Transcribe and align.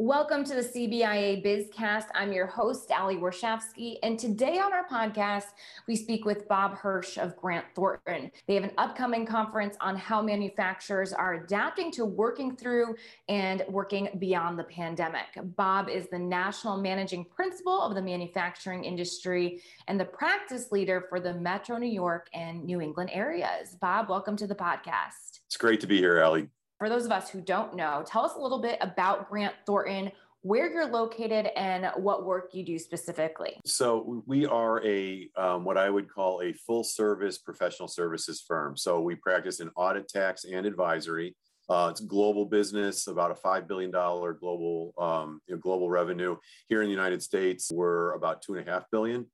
Welcome 0.00 0.44
to 0.44 0.54
the 0.54 0.60
CBIA 0.60 1.44
Bizcast. 1.44 2.04
I'm 2.14 2.32
your 2.32 2.46
host, 2.46 2.92
Ali 2.92 3.16
Warshawski, 3.16 3.96
and 4.04 4.16
today 4.16 4.60
on 4.60 4.72
our 4.72 4.86
podcast, 4.86 5.46
we 5.88 5.96
speak 5.96 6.24
with 6.24 6.46
Bob 6.46 6.76
Hirsch 6.76 7.18
of 7.18 7.36
Grant 7.36 7.64
Thornton. 7.74 8.30
They 8.46 8.54
have 8.54 8.62
an 8.62 8.74
upcoming 8.78 9.26
conference 9.26 9.76
on 9.80 9.96
how 9.96 10.22
manufacturers 10.22 11.12
are 11.12 11.34
adapting 11.34 11.90
to 11.92 12.04
working 12.04 12.54
through 12.54 12.94
and 13.28 13.64
working 13.68 14.08
beyond 14.20 14.56
the 14.56 14.64
pandemic. 14.64 15.26
Bob 15.56 15.88
is 15.88 16.06
the 16.12 16.18
national 16.20 16.76
managing 16.76 17.24
principal 17.24 17.82
of 17.82 17.96
the 17.96 18.02
manufacturing 18.02 18.84
industry 18.84 19.60
and 19.88 19.98
the 19.98 20.04
practice 20.04 20.70
leader 20.70 21.06
for 21.08 21.18
the 21.18 21.34
Metro 21.34 21.76
New 21.76 21.90
York 21.90 22.28
and 22.32 22.64
New 22.64 22.80
England 22.80 23.10
areas. 23.12 23.76
Bob, 23.80 24.08
welcome 24.08 24.36
to 24.36 24.46
the 24.46 24.54
podcast. 24.54 25.40
It's 25.46 25.56
great 25.56 25.80
to 25.80 25.88
be 25.88 25.98
here, 25.98 26.22
Ali 26.22 26.50
for 26.78 26.88
those 26.88 27.04
of 27.04 27.12
us 27.12 27.28
who 27.28 27.40
don't 27.40 27.74
know, 27.74 28.04
tell 28.06 28.24
us 28.24 28.34
a 28.36 28.40
little 28.40 28.60
bit 28.62 28.78
about 28.80 29.28
Grant 29.28 29.54
Thornton, 29.66 30.12
where 30.42 30.72
you're 30.72 30.86
located, 30.86 31.48
and 31.56 31.90
what 31.96 32.24
work 32.24 32.50
you 32.54 32.64
do 32.64 32.78
specifically. 32.78 33.60
So, 33.66 34.22
we 34.26 34.46
are 34.46 34.84
a 34.86 35.28
um, 35.36 35.64
what 35.64 35.76
I 35.76 35.90
would 35.90 36.08
call 36.08 36.40
a 36.42 36.52
full 36.52 36.84
service 36.84 37.38
professional 37.38 37.88
services 37.88 38.40
firm. 38.46 38.76
So, 38.76 39.00
we 39.00 39.16
practice 39.16 39.58
in 39.58 39.68
audit, 39.74 40.08
tax, 40.08 40.44
and 40.44 40.64
advisory. 40.64 41.34
Uh, 41.68 41.88
it's 41.90 42.00
global 42.00 42.46
business, 42.46 43.08
about 43.08 43.32
a 43.32 43.34
five 43.34 43.66
billion 43.66 43.90
dollar 43.90 44.32
global 44.32 44.94
um, 44.96 45.40
you 45.48 45.56
know, 45.56 45.60
global 45.60 45.90
revenue. 45.90 46.36
Here 46.68 46.82
in 46.82 46.86
the 46.86 46.94
United 46.94 47.20
States, 47.20 47.70
we're 47.72 48.12
about 48.12 48.40
two 48.40 48.54
and 48.54 48.66
a 48.66 48.70
half 48.70 48.84
billion. 48.92 49.26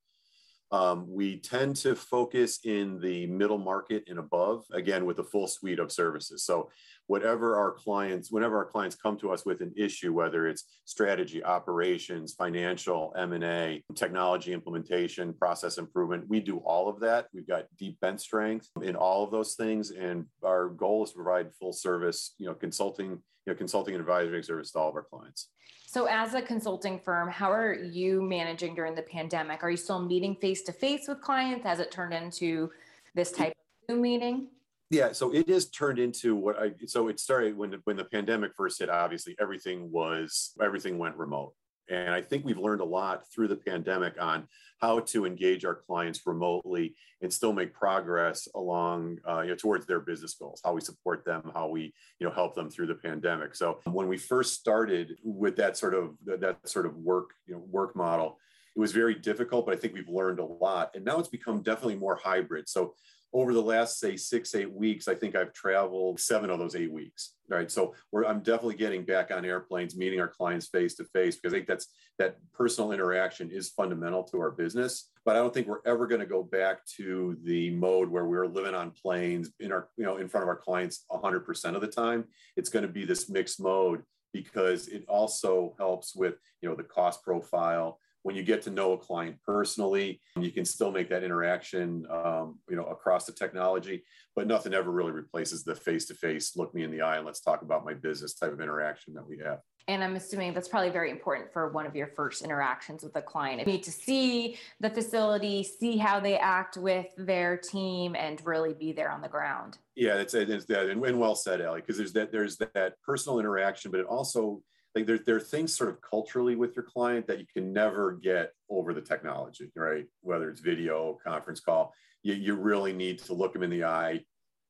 Um, 0.74 1.06
we 1.08 1.38
tend 1.38 1.76
to 1.76 1.94
focus 1.94 2.58
in 2.64 2.98
the 2.98 3.26
middle 3.26 3.58
market 3.58 4.04
and 4.08 4.18
above, 4.18 4.64
again, 4.72 5.04
with 5.04 5.20
a 5.20 5.24
full 5.24 5.46
suite 5.46 5.78
of 5.78 5.92
services. 5.92 6.42
So 6.44 6.70
whatever 7.06 7.56
our 7.56 7.72
clients, 7.72 8.30
whenever 8.30 8.56
our 8.56 8.64
clients 8.64 8.96
come 8.96 9.16
to 9.18 9.30
us 9.30 9.44
with 9.44 9.60
an 9.60 9.72
issue, 9.76 10.12
whether 10.12 10.46
it's 10.46 10.64
strategy, 10.84 11.44
operations, 11.44 12.34
financial, 12.34 13.12
M&A, 13.16 13.82
technology 13.94 14.52
implementation, 14.52 15.34
process 15.34 15.78
improvement, 15.78 16.28
we 16.28 16.40
do 16.40 16.58
all 16.58 16.88
of 16.88 17.00
that. 17.00 17.26
We've 17.34 17.46
got 17.46 17.66
deep 17.78 18.00
bench 18.00 18.20
strength 18.20 18.68
in 18.82 18.96
all 18.96 19.24
of 19.24 19.30
those 19.30 19.54
things. 19.54 19.90
And 19.90 20.26
our 20.42 20.68
goal 20.68 21.04
is 21.04 21.10
to 21.10 21.16
provide 21.16 21.54
full 21.54 21.72
service, 21.72 22.34
you 22.38 22.46
know, 22.46 22.54
consulting, 22.54 23.10
you 23.10 23.52
know, 23.52 23.54
consulting 23.54 23.94
and 23.94 24.00
advisory 24.00 24.42
service 24.42 24.72
to 24.72 24.78
all 24.78 24.88
of 24.88 24.94
our 24.94 25.02
clients. 25.02 25.48
So, 25.86 26.06
as 26.06 26.34
a 26.34 26.42
consulting 26.42 26.98
firm, 26.98 27.30
how 27.30 27.52
are 27.52 27.72
you 27.72 28.20
managing 28.20 28.74
during 28.74 28.96
the 28.96 29.02
pandemic? 29.02 29.62
Are 29.62 29.70
you 29.70 29.76
still 29.76 30.00
meeting 30.00 30.34
face 30.34 30.62
to 30.62 30.72
face 30.72 31.06
with 31.06 31.20
clients? 31.20 31.64
Has 31.64 31.78
it 31.78 31.92
turned 31.92 32.12
into 32.12 32.72
this 33.14 33.30
type 33.30 33.52
of 33.52 33.94
Zoom 33.94 34.02
meeting? 34.02 34.48
Yeah, 34.94 35.10
so 35.10 35.34
it 35.34 35.48
has 35.48 35.68
turned 35.70 35.98
into 35.98 36.36
what 36.36 36.56
I. 36.56 36.70
So 36.86 37.08
it 37.08 37.18
started 37.18 37.56
when 37.56 37.80
when 37.82 37.96
the 37.96 38.04
pandemic 38.04 38.52
first 38.56 38.78
hit. 38.78 38.88
Obviously, 38.88 39.34
everything 39.40 39.90
was 39.90 40.52
everything 40.62 40.98
went 40.98 41.16
remote, 41.16 41.52
and 41.90 42.14
I 42.14 42.22
think 42.22 42.44
we've 42.44 42.58
learned 42.58 42.80
a 42.80 42.84
lot 42.84 43.24
through 43.28 43.48
the 43.48 43.56
pandemic 43.56 44.14
on 44.22 44.46
how 44.80 45.00
to 45.00 45.26
engage 45.26 45.64
our 45.64 45.74
clients 45.74 46.20
remotely 46.24 46.94
and 47.22 47.32
still 47.32 47.52
make 47.52 47.74
progress 47.74 48.46
along 48.54 49.18
uh, 49.28 49.40
you 49.40 49.48
know, 49.48 49.56
towards 49.56 49.84
their 49.84 49.98
business 49.98 50.34
goals. 50.34 50.60
How 50.64 50.74
we 50.74 50.80
support 50.80 51.24
them, 51.24 51.50
how 51.52 51.66
we 51.66 51.92
you 52.20 52.28
know 52.28 52.32
help 52.32 52.54
them 52.54 52.70
through 52.70 52.86
the 52.86 52.94
pandemic. 52.94 53.56
So 53.56 53.80
when 53.86 54.06
we 54.06 54.16
first 54.16 54.54
started 54.54 55.18
with 55.24 55.56
that 55.56 55.76
sort 55.76 55.94
of 55.94 56.14
that 56.24 56.68
sort 56.68 56.86
of 56.86 56.94
work 56.98 57.30
you 57.48 57.54
know 57.54 57.64
work 57.68 57.96
model, 57.96 58.38
it 58.76 58.78
was 58.78 58.92
very 58.92 59.14
difficult, 59.16 59.66
but 59.66 59.74
I 59.74 59.78
think 59.78 59.94
we've 59.94 60.08
learned 60.08 60.38
a 60.38 60.44
lot, 60.44 60.90
and 60.94 61.04
now 61.04 61.18
it's 61.18 61.28
become 61.28 61.62
definitely 61.62 61.96
more 61.96 62.16
hybrid. 62.16 62.68
So 62.68 62.94
over 63.34 63.52
the 63.52 63.60
last 63.60 63.98
say 63.98 64.16
six 64.16 64.54
eight 64.54 64.72
weeks 64.72 65.08
i 65.08 65.14
think 65.14 65.34
i've 65.36 65.52
traveled 65.52 66.18
seven 66.18 66.48
of 66.48 66.58
those 66.58 66.76
eight 66.76 66.92
weeks 66.92 67.34
right? 67.48 67.70
So 67.70 67.94
i'm 68.26 68.40
definitely 68.40 68.76
getting 68.76 69.04
back 69.04 69.30
on 69.30 69.44
airplanes 69.44 69.96
meeting 69.96 70.20
our 70.20 70.28
clients 70.28 70.68
face 70.68 70.94
to 70.96 71.04
face 71.04 71.36
because 71.36 71.52
i 71.52 71.56
think 71.56 71.68
that's 71.68 71.88
that 72.18 72.36
personal 72.52 72.92
interaction 72.92 73.50
is 73.50 73.70
fundamental 73.70 74.22
to 74.24 74.40
our 74.40 74.50
business. 74.50 75.10
But 75.24 75.36
i 75.36 75.38
don't 75.40 75.52
think 75.52 75.66
we're 75.66 75.86
ever 75.86 76.06
going 76.06 76.20
to 76.20 76.26
go 76.26 76.42
back 76.42 76.84
to 76.96 77.36
the 77.44 77.70
mode 77.70 78.08
where 78.08 78.26
we're 78.26 78.46
living 78.46 78.74
on 78.74 78.92
planes 78.92 79.50
in 79.60 79.72
our 79.72 79.88
you 79.96 80.04
know 80.04 80.16
in 80.16 80.28
front 80.28 80.42
of 80.42 80.48
our 80.48 80.56
clients 80.56 81.04
100% 81.10 81.74
of 81.74 81.80
the 81.80 81.86
time. 81.86 82.24
It's 82.56 82.70
going 82.70 82.86
to 82.86 82.92
be 82.92 83.04
this 83.04 83.28
mixed 83.28 83.60
mode 83.60 84.02
because 84.32 84.88
it 84.88 85.04
also 85.08 85.74
helps 85.78 86.14
with 86.14 86.34
you 86.60 86.68
know 86.68 86.74
the 86.74 86.82
cost 86.82 87.22
profile 87.22 87.98
when 88.24 88.34
you 88.34 88.42
get 88.42 88.62
to 88.62 88.70
know 88.70 88.92
a 88.92 88.98
client 88.98 89.36
personally, 89.46 90.18
you 90.40 90.50
can 90.50 90.64
still 90.64 90.90
make 90.90 91.10
that 91.10 91.22
interaction, 91.22 92.06
um, 92.10 92.58
you 92.70 92.74
know, 92.74 92.86
across 92.86 93.26
the 93.26 93.32
technology, 93.32 94.02
but 94.34 94.46
nothing 94.46 94.72
ever 94.72 94.90
really 94.90 95.12
replaces 95.12 95.62
the 95.62 95.74
face-to-face, 95.74 96.56
look 96.56 96.74
me 96.74 96.84
in 96.84 96.90
the 96.90 97.02
eye 97.02 97.18
and 97.18 97.26
let's 97.26 97.42
talk 97.42 97.60
about 97.60 97.84
my 97.84 97.92
business 97.92 98.32
type 98.32 98.50
of 98.50 98.62
interaction 98.62 99.12
that 99.12 99.28
we 99.28 99.38
have. 99.44 99.60
And 99.88 100.02
I'm 100.02 100.16
assuming 100.16 100.54
that's 100.54 100.68
probably 100.68 100.88
very 100.88 101.10
important 101.10 101.52
for 101.52 101.68
one 101.68 101.84
of 101.84 101.94
your 101.94 102.06
first 102.16 102.42
interactions 102.42 103.04
with 103.04 103.14
a 103.16 103.20
client. 103.20 103.60
You 103.60 103.66
need 103.66 103.82
to 103.82 103.92
see 103.92 104.56
the 104.80 104.88
facility, 104.88 105.62
see 105.62 105.98
how 105.98 106.18
they 106.18 106.38
act 106.38 106.78
with 106.78 107.08
their 107.18 107.58
team, 107.58 108.16
and 108.16 108.40
really 108.46 108.72
be 108.72 108.92
there 108.92 109.10
on 109.10 109.20
the 109.20 109.28
ground. 109.28 109.76
Yeah, 109.96 110.14
it's, 110.14 110.32
it's 110.32 110.64
that, 110.64 110.88
and, 110.88 111.04
and 111.04 111.20
well 111.20 111.34
said, 111.34 111.60
Ellie, 111.60 111.82
because 111.82 111.98
there's 111.98 112.14
that 112.14 112.32
there's 112.32 112.56
that 112.56 112.94
personal 113.06 113.38
interaction, 113.38 113.90
but 113.90 114.00
it 114.00 114.06
also 114.06 114.62
like 114.94 115.06
there, 115.06 115.18
there 115.18 115.36
are 115.36 115.40
things 115.40 115.76
sort 115.76 115.90
of 115.90 116.00
culturally 116.00 116.56
with 116.56 116.76
your 116.76 116.84
client 116.84 117.26
that 117.26 117.38
you 117.38 117.46
can 117.52 117.72
never 117.72 118.12
get 118.12 118.52
over 118.70 118.94
the 118.94 119.00
technology, 119.00 119.70
right? 119.74 120.06
Whether 120.20 120.50
it's 120.50 120.60
video, 120.60 121.18
conference 121.24 121.60
call, 121.60 121.92
you, 122.22 122.34
you 122.34 122.54
really 122.54 122.92
need 122.92 123.18
to 123.20 123.34
look 123.34 123.52
them 123.52 123.62
in 123.62 123.70
the 123.70 123.84
eye. 123.84 124.24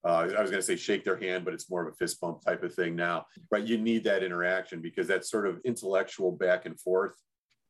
Uh, 0.07 0.29
I 0.37 0.43
was 0.43 0.51
going 0.51 0.61
to 0.61 0.63
say 0.63 0.77
shake 0.77 1.05
their 1.05 1.17
hand, 1.17 1.45
but 1.45 1.55
it's 1.55 1.71
more 1.71 1.87
of 1.87 1.93
a 1.93 1.97
fist 1.97 2.21
bump 2.21 2.43
type 2.45 2.63
of 2.63 2.75
thing 2.75 2.95
now, 2.95 3.27
right? 3.51 3.67
You 3.67 3.79
need 3.79 4.05
that 4.05 4.23
interaction 4.23 4.81
because 4.81 5.09
that 5.09 5.25
sort 5.25 5.47
of 5.47 5.61
intellectual 5.65 6.33
back 6.33 6.67
and 6.67 6.79
forth 6.79 7.15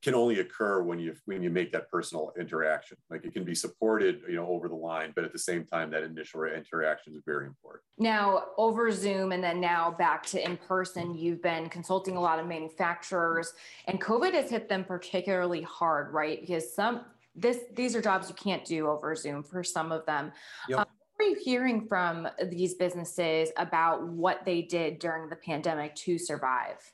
can 0.04 0.14
only 0.14 0.40
occur 0.40 0.82
when 0.82 0.98
you 1.00 1.16
when 1.24 1.42
you 1.42 1.50
make 1.50 1.72
that 1.72 1.90
personal 1.90 2.32
interaction. 2.38 2.98
Like 3.10 3.24
it 3.24 3.32
can 3.32 3.42
be 3.42 3.54
supported 3.54 4.20
you 4.28 4.36
know 4.36 4.46
over 4.46 4.68
the 4.68 4.74
line 4.74 5.12
but 5.16 5.24
at 5.24 5.32
the 5.32 5.38
same 5.38 5.64
time 5.64 5.90
that 5.90 6.02
initial 6.02 6.44
interaction 6.44 7.14
is 7.14 7.22
very 7.24 7.46
important. 7.46 7.82
Now 7.98 8.44
over 8.58 8.92
zoom 8.92 9.32
and 9.32 9.42
then 9.42 9.60
now 9.60 9.90
back 9.90 10.24
to 10.26 10.44
in 10.44 10.58
person 10.58 11.16
you've 11.16 11.42
been 11.42 11.68
consulting 11.70 12.16
a 12.16 12.20
lot 12.20 12.38
of 12.38 12.46
manufacturers 12.46 13.52
and 13.88 14.00
covid 14.00 14.34
has 14.34 14.50
hit 14.50 14.68
them 14.68 14.84
particularly 14.84 15.62
hard 15.62 16.12
right? 16.12 16.40
Because 16.40 16.74
some 16.74 17.06
this 17.34 17.60
these 17.74 17.96
are 17.96 18.02
jobs 18.02 18.28
you 18.28 18.34
can't 18.34 18.64
do 18.64 18.86
over 18.88 19.16
zoom 19.16 19.42
for 19.42 19.64
some 19.64 19.90
of 19.90 20.04
them. 20.04 20.30
Yep. 20.68 20.80
um, 20.80 20.86
what 21.16 21.26
are 21.26 21.30
you 21.30 21.36
hearing 21.42 21.86
from 21.86 22.28
these 22.50 22.74
businesses 22.74 23.50
about 23.56 24.06
what 24.06 24.44
they 24.44 24.62
did 24.62 24.98
during 24.98 25.30
the 25.30 25.36
pandemic 25.36 25.94
to 25.94 26.18
survive 26.18 26.92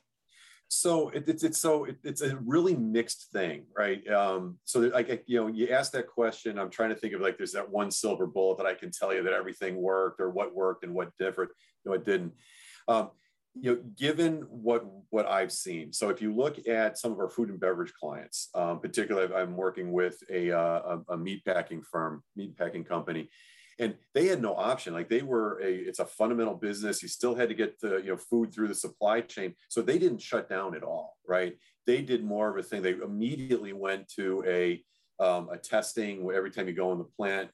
so 0.73 1.09
it, 1.09 1.27
it's 1.27 1.43
it's 1.43 1.57
so 1.57 1.83
it, 1.83 1.97
it's 2.01 2.21
a 2.21 2.37
really 2.37 2.75
mixed 2.75 3.29
thing 3.33 3.65
right? 3.77 4.07
Um 4.09 4.57
so 4.63 4.79
like 4.79 5.23
you 5.27 5.37
know 5.37 5.47
you 5.47 5.67
ask 5.67 5.91
that 5.91 6.07
question 6.07 6.57
i'm 6.57 6.69
trying 6.69 6.89
to 6.89 6.95
think 6.95 7.13
of 7.13 7.19
like 7.19 7.37
there's 7.37 7.51
that 7.51 7.69
one 7.69 7.91
silver 7.91 8.25
bullet 8.25 8.57
that 8.57 8.65
i 8.65 8.73
can 8.73 8.89
tell 8.89 9.13
you 9.13 9.21
that 9.21 9.33
everything 9.33 9.75
worked 9.75 10.21
or 10.21 10.29
what 10.29 10.55
worked 10.55 10.85
and 10.85 10.93
what 10.93 11.11
different 11.17 11.51
you 11.83 11.91
know 11.91 11.95
it 11.95 12.05
didn't. 12.05 12.33
Um 12.87 13.09
you 13.59 13.75
know 13.75 13.81
given 13.97 14.43
what 14.49 14.85
what 15.09 15.25
i've 15.25 15.51
seen 15.51 15.91
so 15.91 16.07
if 16.07 16.21
you 16.21 16.33
look 16.33 16.65
at 16.69 16.97
some 16.97 17.11
of 17.11 17.19
our 17.19 17.29
food 17.29 17.49
and 17.49 17.59
beverage 17.59 17.91
clients 17.99 18.47
um, 18.55 18.79
particularly 18.79 19.33
i'm 19.35 19.57
working 19.57 19.91
with 19.91 20.23
a, 20.31 20.51
uh, 20.51 20.97
a, 21.09 21.13
a 21.13 21.17
meat 21.17 21.43
packing 21.43 21.81
firm 21.81 22.23
meat 22.37 22.57
packing 22.57 22.85
company 22.85 23.29
and 23.79 23.95
they 24.13 24.27
had 24.27 24.41
no 24.41 24.55
option. 24.55 24.93
Like 24.93 25.09
they 25.09 25.21
were 25.21 25.59
a 25.61 25.73
it's 25.73 25.99
a 25.99 26.05
fundamental 26.05 26.55
business. 26.55 27.01
You 27.01 27.09
still 27.09 27.35
had 27.35 27.49
to 27.49 27.55
get 27.55 27.79
the 27.79 27.97
you 27.97 28.11
know 28.11 28.17
food 28.17 28.53
through 28.53 28.67
the 28.67 28.75
supply 28.75 29.21
chain. 29.21 29.55
So 29.69 29.81
they 29.81 29.97
didn't 29.97 30.21
shut 30.21 30.49
down 30.49 30.75
at 30.75 30.83
all 30.83 31.17
right? 31.27 31.57
They 31.87 32.01
did 32.01 32.23
more 32.23 32.49
of 32.49 32.57
a 32.57 32.63
thing. 32.63 32.81
They 32.81 32.91
immediately 32.91 33.73
went 33.73 34.07
to 34.15 34.43
a 34.45 34.83
um, 35.23 35.49
a 35.49 35.57
testing 35.57 36.29
every 36.33 36.51
time 36.51 36.67
you 36.67 36.73
go 36.73 36.91
in 36.91 36.97
the 36.97 37.03
plant 37.03 37.49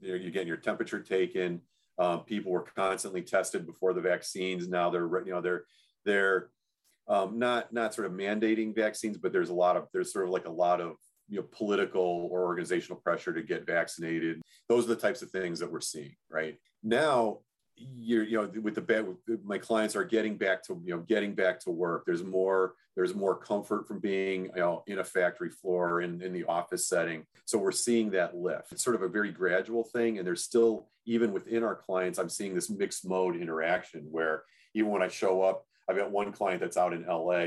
you're, 0.00 0.16
you're 0.16 0.30
getting 0.30 0.48
your 0.48 0.56
temperature 0.56 1.00
taken. 1.00 1.60
Um, 1.98 2.20
people 2.20 2.52
were 2.52 2.66
constantly 2.76 3.22
tested 3.22 3.66
before 3.66 3.94
the 3.94 4.00
vaccines. 4.00 4.68
Now 4.68 4.90
they're 4.90 5.08
you 5.24 5.32
know 5.32 5.40
they're 5.40 5.64
they're 6.04 6.50
um, 7.08 7.38
not 7.38 7.72
not 7.72 7.94
sort 7.94 8.06
of 8.06 8.12
mandating 8.12 8.74
vaccines 8.74 9.16
but 9.16 9.32
there's 9.32 9.48
a 9.48 9.54
lot 9.54 9.76
of 9.76 9.86
there's 9.92 10.12
sort 10.12 10.24
of 10.24 10.30
like 10.30 10.46
a 10.46 10.50
lot 10.50 10.80
of 10.80 10.96
you 11.28 11.40
know 11.40 11.46
political 11.50 12.28
or 12.30 12.44
organizational 12.44 13.00
pressure 13.00 13.32
to 13.32 13.42
get 13.42 13.66
vaccinated. 13.66 14.40
Those 14.68 14.84
are 14.84 14.88
the 14.88 14.96
types 14.96 15.22
of 15.22 15.30
things 15.30 15.58
that 15.60 15.70
we're 15.70 15.80
seeing 15.80 16.16
right? 16.30 16.56
Now 16.82 17.38
you're 17.78 18.24
you 18.24 18.38
know 18.38 18.50
with 18.62 18.74
the 18.74 18.80
bed 18.80 19.06
my 19.44 19.58
clients 19.58 19.94
are 19.96 20.04
getting 20.04 20.38
back 20.38 20.62
to 20.62 20.80
you 20.84 20.94
know 20.94 21.02
getting 21.02 21.34
back 21.34 21.60
to 21.60 21.70
work. 21.70 22.04
There's 22.06 22.24
more 22.24 22.74
there's 22.94 23.14
more 23.14 23.36
comfort 23.36 23.86
from 23.86 23.98
being 23.98 24.46
you 24.54 24.60
know 24.60 24.82
in 24.86 25.00
a 25.00 25.04
factory 25.04 25.50
floor 25.50 26.00
in, 26.00 26.22
in 26.22 26.32
the 26.32 26.44
office 26.44 26.88
setting. 26.88 27.26
So 27.44 27.58
we're 27.58 27.72
seeing 27.72 28.10
that 28.10 28.36
lift. 28.36 28.72
It's 28.72 28.82
sort 28.82 28.96
of 28.96 29.02
a 29.02 29.08
very 29.08 29.30
gradual 29.30 29.84
thing 29.84 30.18
and 30.18 30.26
there's 30.26 30.42
still 30.42 30.88
even 31.06 31.32
within 31.32 31.62
our 31.62 31.74
clients 31.74 32.18
i'm 32.18 32.28
seeing 32.28 32.54
this 32.54 32.68
mixed 32.68 33.08
mode 33.08 33.36
interaction 33.36 34.06
where 34.10 34.42
even 34.74 34.90
when 34.90 35.02
i 35.02 35.08
show 35.08 35.42
up 35.42 35.64
i've 35.88 35.96
got 35.96 36.10
one 36.10 36.32
client 36.32 36.60
that's 36.60 36.76
out 36.76 36.92
in 36.92 37.06
la 37.06 37.46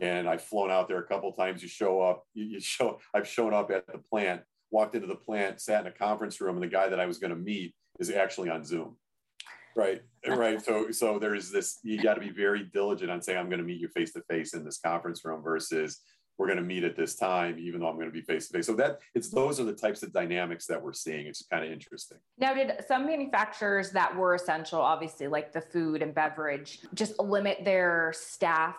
and 0.00 0.28
I've 0.28 0.42
flown 0.42 0.70
out 0.70 0.88
there 0.88 0.98
a 0.98 1.06
couple 1.06 1.32
times. 1.32 1.62
You 1.62 1.68
show 1.68 2.00
up, 2.00 2.24
you, 2.34 2.44
you 2.44 2.60
show. 2.60 2.98
I've 3.14 3.28
shown 3.28 3.54
up 3.54 3.70
at 3.70 3.86
the 3.86 3.98
plant, 3.98 4.42
walked 4.70 4.94
into 4.94 5.06
the 5.06 5.14
plant, 5.14 5.60
sat 5.60 5.82
in 5.82 5.86
a 5.86 5.94
conference 5.94 6.40
room, 6.40 6.56
and 6.56 6.62
the 6.62 6.68
guy 6.68 6.88
that 6.88 7.00
I 7.00 7.06
was 7.06 7.18
going 7.18 7.32
to 7.32 7.36
meet 7.36 7.74
is 7.98 8.10
actually 8.10 8.50
on 8.50 8.64
Zoom. 8.64 8.96
Right, 9.76 10.00
right. 10.26 10.60
So, 10.60 10.90
so 10.90 11.18
there's 11.18 11.50
this. 11.50 11.78
You 11.84 12.02
got 12.02 12.14
to 12.14 12.20
be 12.20 12.30
very 12.30 12.64
diligent 12.72 13.10
on 13.10 13.22
saying, 13.22 13.38
"I'm 13.38 13.48
going 13.48 13.60
to 13.60 13.64
meet 13.64 13.80
you 13.80 13.88
face 13.88 14.12
to 14.14 14.22
face 14.22 14.52
in 14.52 14.64
this 14.64 14.78
conference 14.78 15.24
room," 15.24 15.42
versus 15.42 16.00
we're 16.40 16.46
going 16.46 16.58
to 16.58 16.64
meet 16.64 16.84
at 16.84 16.96
this 16.96 17.16
time, 17.16 17.58
even 17.58 17.80
though 17.80 17.88
I'm 17.88 17.96
going 17.96 18.08
to 18.08 18.12
be 18.12 18.22
face 18.22 18.48
to 18.48 18.54
face. 18.54 18.66
So 18.66 18.74
that 18.76 18.98
it's 19.14 19.28
those 19.28 19.60
are 19.60 19.64
the 19.64 19.74
types 19.74 20.02
of 20.02 20.10
dynamics 20.12 20.66
that 20.66 20.82
we're 20.82 20.94
seeing. 20.94 21.26
It's 21.26 21.44
kind 21.46 21.64
of 21.64 21.70
interesting. 21.70 22.16
Now, 22.38 22.54
did 22.54 22.72
some 22.88 23.04
manufacturers 23.04 23.90
that 23.90 24.16
were 24.16 24.34
essential, 24.34 24.80
obviously 24.80 25.28
like 25.28 25.52
the 25.52 25.60
food 25.60 26.00
and 26.00 26.14
beverage, 26.14 26.80
just 26.94 27.18
limit 27.20 27.58
their 27.62 28.14
staff 28.16 28.76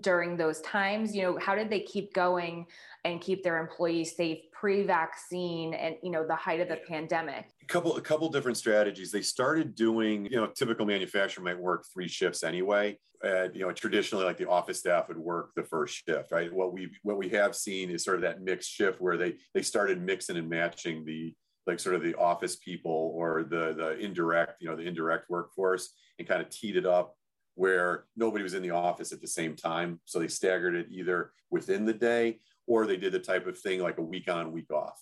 during 0.00 0.36
those 0.36 0.60
times? 0.60 1.14
You 1.14 1.22
know, 1.22 1.38
how 1.38 1.54
did 1.54 1.70
they 1.70 1.80
keep 1.80 2.12
going 2.14 2.66
and 3.04 3.20
keep 3.20 3.42
their 3.42 3.58
employees 3.58 4.16
safe 4.16 4.38
pre-vaccine 4.52 5.74
and 5.74 5.96
you 6.02 6.10
know 6.10 6.26
the 6.26 6.36
height 6.36 6.60
of 6.60 6.68
the 6.68 6.78
pandemic? 6.88 7.50
A 7.62 7.66
couple 7.66 7.96
a 7.96 8.00
couple 8.00 8.28
different 8.30 8.56
strategies. 8.56 9.10
They 9.12 9.22
started 9.22 9.74
doing, 9.74 10.26
you 10.26 10.36
know, 10.36 10.46
typical 10.46 10.86
manufacturer 10.86 11.44
might 11.44 11.58
work 11.58 11.84
three 11.92 12.08
shifts 12.08 12.42
anyway. 12.42 12.98
Uh, 13.24 13.48
you 13.52 13.60
know, 13.60 13.70
traditionally, 13.70 14.24
like 14.24 14.36
the 14.36 14.48
office 14.48 14.80
staff 14.80 15.06
would 15.06 15.18
work 15.18 15.52
the 15.54 15.62
first 15.62 16.02
shift, 16.06 16.32
right? 16.32 16.52
What 16.52 16.72
we 16.72 16.90
what 17.02 17.18
we 17.18 17.28
have 17.30 17.54
seen 17.54 17.90
is 17.90 18.02
sort 18.02 18.16
of 18.16 18.22
that 18.22 18.42
mixed 18.42 18.70
shift 18.70 19.00
where 19.00 19.16
they 19.16 19.34
they 19.54 19.62
started 19.62 20.02
mixing 20.02 20.36
and 20.36 20.48
matching 20.48 21.04
the 21.04 21.34
like 21.64 21.78
sort 21.78 21.94
of 21.94 22.02
the 22.02 22.16
office 22.16 22.56
people 22.56 23.12
or 23.14 23.44
the 23.44 23.74
the 23.74 23.98
indirect, 23.98 24.60
you 24.60 24.68
know, 24.68 24.74
the 24.74 24.82
indirect 24.82 25.30
workforce, 25.30 25.94
and 26.18 26.26
kind 26.26 26.42
of 26.42 26.50
teed 26.50 26.76
it 26.76 26.86
up 26.86 27.14
where 27.54 28.04
nobody 28.16 28.42
was 28.42 28.54
in 28.54 28.62
the 28.62 28.70
office 28.70 29.12
at 29.12 29.20
the 29.20 29.26
same 29.26 29.54
time. 29.56 30.00
So 30.04 30.18
they 30.18 30.28
staggered 30.28 30.74
it 30.74 30.86
either 30.90 31.32
within 31.50 31.84
the 31.84 31.92
day 31.92 32.40
or 32.66 32.86
they 32.86 32.96
did 32.96 33.12
the 33.12 33.18
type 33.18 33.46
of 33.46 33.58
thing 33.58 33.80
like 33.80 33.98
a 33.98 34.02
week 34.02 34.30
on, 34.30 34.52
week 34.52 34.72
off. 34.72 35.00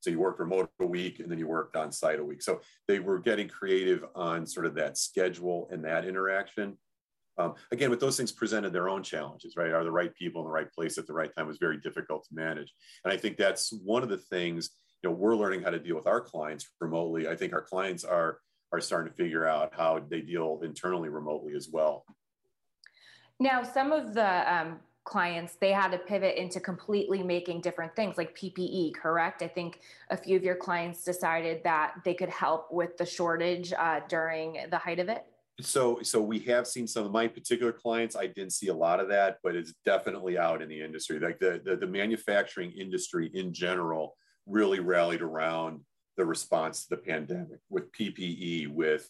So 0.00 0.10
you 0.10 0.20
worked 0.20 0.40
remote 0.40 0.70
a 0.80 0.86
week 0.86 1.20
and 1.20 1.30
then 1.30 1.38
you 1.38 1.48
worked 1.48 1.76
on 1.76 1.90
site 1.90 2.20
a 2.20 2.24
week. 2.24 2.42
So 2.42 2.60
they 2.86 2.98
were 2.98 3.18
getting 3.18 3.48
creative 3.48 4.04
on 4.14 4.46
sort 4.46 4.66
of 4.66 4.74
that 4.76 4.98
schedule 4.98 5.68
and 5.70 5.84
that 5.84 6.04
interaction. 6.04 6.78
Um, 7.38 7.54
again, 7.70 7.90
but 7.90 8.00
those 8.00 8.16
things 8.16 8.32
presented 8.32 8.72
their 8.72 8.88
own 8.88 9.02
challenges, 9.02 9.56
right? 9.56 9.72
Are 9.72 9.84
the 9.84 9.90
right 9.90 10.14
people 10.14 10.40
in 10.40 10.46
the 10.46 10.52
right 10.52 10.72
place 10.72 10.96
at 10.96 11.06
the 11.06 11.12
right 11.12 11.30
time 11.36 11.46
was 11.46 11.58
very 11.58 11.78
difficult 11.78 12.24
to 12.24 12.34
manage. 12.34 12.72
And 13.04 13.12
I 13.12 13.16
think 13.16 13.36
that's 13.36 13.72
one 13.84 14.02
of 14.02 14.08
the 14.08 14.16
things, 14.16 14.70
you 15.02 15.10
know, 15.10 15.16
we're 15.16 15.36
learning 15.36 15.62
how 15.62 15.70
to 15.70 15.78
deal 15.78 15.96
with 15.96 16.06
our 16.06 16.20
clients 16.20 16.66
remotely. 16.80 17.28
I 17.28 17.36
think 17.36 17.52
our 17.52 17.62
clients 17.62 18.04
are 18.04 18.38
are 18.72 18.80
starting 18.80 19.12
to 19.12 19.16
figure 19.16 19.46
out 19.46 19.72
how 19.74 20.00
they 20.08 20.20
deal 20.20 20.60
internally 20.62 21.08
remotely 21.08 21.54
as 21.54 21.68
well. 21.68 22.04
Now, 23.38 23.62
some 23.62 23.92
of 23.92 24.14
the 24.14 24.54
um, 24.54 24.80
clients 25.06 25.56
they 25.60 25.72
had 25.72 25.92
to 25.92 25.98
pivot 25.98 26.36
into 26.36 26.58
completely 26.58 27.22
making 27.22 27.60
different 27.60 27.94
things 27.94 28.18
like 28.18 28.36
ppe 28.36 28.92
correct? 28.94 29.40
I 29.40 29.48
think 29.48 29.80
a 30.10 30.16
few 30.16 30.36
of 30.36 30.42
your 30.42 30.56
clients 30.56 31.04
decided 31.04 31.62
that 31.64 31.94
they 32.04 32.12
could 32.12 32.28
help 32.28 32.72
with 32.72 32.96
the 32.98 33.06
shortage 33.06 33.72
uh, 33.72 34.00
during 34.08 34.58
the 34.70 34.78
height 34.78 34.98
of 34.98 35.08
it? 35.08 35.24
So 35.60 36.00
so 36.02 36.20
we 36.20 36.40
have 36.40 36.66
seen 36.66 36.86
some 36.86 37.06
of 37.06 37.12
my 37.12 37.26
particular 37.28 37.72
clients 37.72 38.14
i 38.14 38.26
didn't 38.26 38.52
see 38.52 38.68
a 38.68 38.74
lot 38.74 39.00
of 39.00 39.08
that 39.08 39.38
but 39.42 39.54
it's 39.56 39.72
definitely 39.86 40.36
out 40.36 40.60
in 40.60 40.68
the 40.68 40.82
industry. 40.82 41.18
Like 41.18 41.38
the 41.38 41.62
the, 41.64 41.76
the 41.76 41.86
manufacturing 41.86 42.72
industry 42.72 43.30
in 43.32 43.54
general 43.54 44.16
really 44.46 44.80
rallied 44.80 45.22
around 45.22 45.80
the 46.16 46.24
response 46.24 46.84
to 46.84 46.90
the 46.90 47.02
pandemic 47.02 47.58
with 47.70 47.90
ppe 47.92 48.68
with 48.68 49.08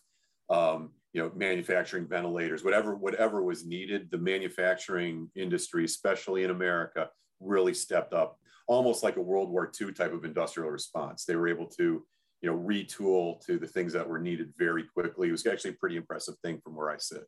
um, 0.49 0.91
you 1.13 1.23
know 1.23 1.31
manufacturing 1.35 2.07
ventilators 2.07 2.63
whatever 2.63 2.95
whatever 2.95 3.43
was 3.43 3.67
needed 3.67 4.09
the 4.11 4.19
manufacturing 4.19 5.31
industry 5.35 5.85
especially 5.85 6.45
in 6.45 6.51
america 6.51 7.09
really 7.41 7.75
stepped 7.75 8.13
up 8.13 8.39
almost 8.67 9.03
like 9.03 9.17
a 9.17 9.21
world 9.21 9.51
war 9.51 9.71
ii 9.81 9.93
type 9.93 10.13
of 10.13 10.25
industrial 10.25 10.71
response. 10.71 11.25
They 11.25 11.37
were 11.37 11.49
able 11.49 11.67
to 11.67 12.05
you 12.43 12.51
know 12.51 12.57
retool 12.57 13.45
to 13.47 13.59
the 13.59 13.67
things 13.67 13.93
that 13.93 14.09
were 14.09 14.19
needed 14.19 14.53
very 14.57 14.85
quickly. 14.85 15.29
It 15.29 15.33
was 15.33 15.47
actually 15.47 15.71
a 15.71 15.75
pretty 15.75 15.97
impressive 15.97 16.37
thing 16.43 16.61
from 16.63 16.77
where 16.77 16.91
i 16.91 16.99
sit. 16.99 17.25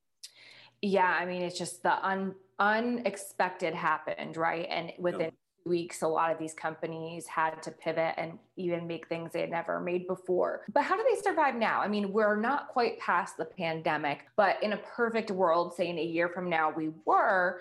Yeah 0.83 1.17
i 1.19 1.25
mean 1.25 1.43
it's 1.43 1.59
just 1.59 1.83
the 1.83 2.05
un, 2.07 2.35
unexpected 2.59 3.75
happened 3.75 4.37
right? 4.37 4.67
And 4.69 4.93
within 4.99 5.31
weeks, 5.69 6.03
a 6.03 6.09
lot 6.09 6.33
of 6.33 6.39
these 6.39 6.55
companies 6.55 7.27
had 7.27 7.63
to 7.63 7.71
pivot 7.71 8.15
and 8.17 8.39
even 8.57 8.87
make 8.87 9.09
things 9.09 9.33
they 9.33 9.43
had 9.43 9.51
never 9.51 9.81
made 9.81 10.07
before. 10.07 10.65
But 10.73 10.85
how 10.85 10.97
do 10.97 11.05
they 11.09 11.21
survive 11.21 11.55
now? 11.55 11.81
I 11.81 11.89
mean, 11.89 12.13
we're 12.13 12.37
not 12.37 12.69
quite 12.69 12.99
past 12.99 13.37
the 13.37 13.45
pandemic, 13.45 14.27
but 14.37 14.63
in 14.63 14.73
a 14.73 14.79
perfect 14.79 15.31
world, 15.31 15.75
say 15.75 15.89
in 15.89 15.99
a 15.99 16.05
year 16.05 16.29
from 16.29 16.49
now, 16.49 16.71
we 16.71 16.91
were. 17.05 17.61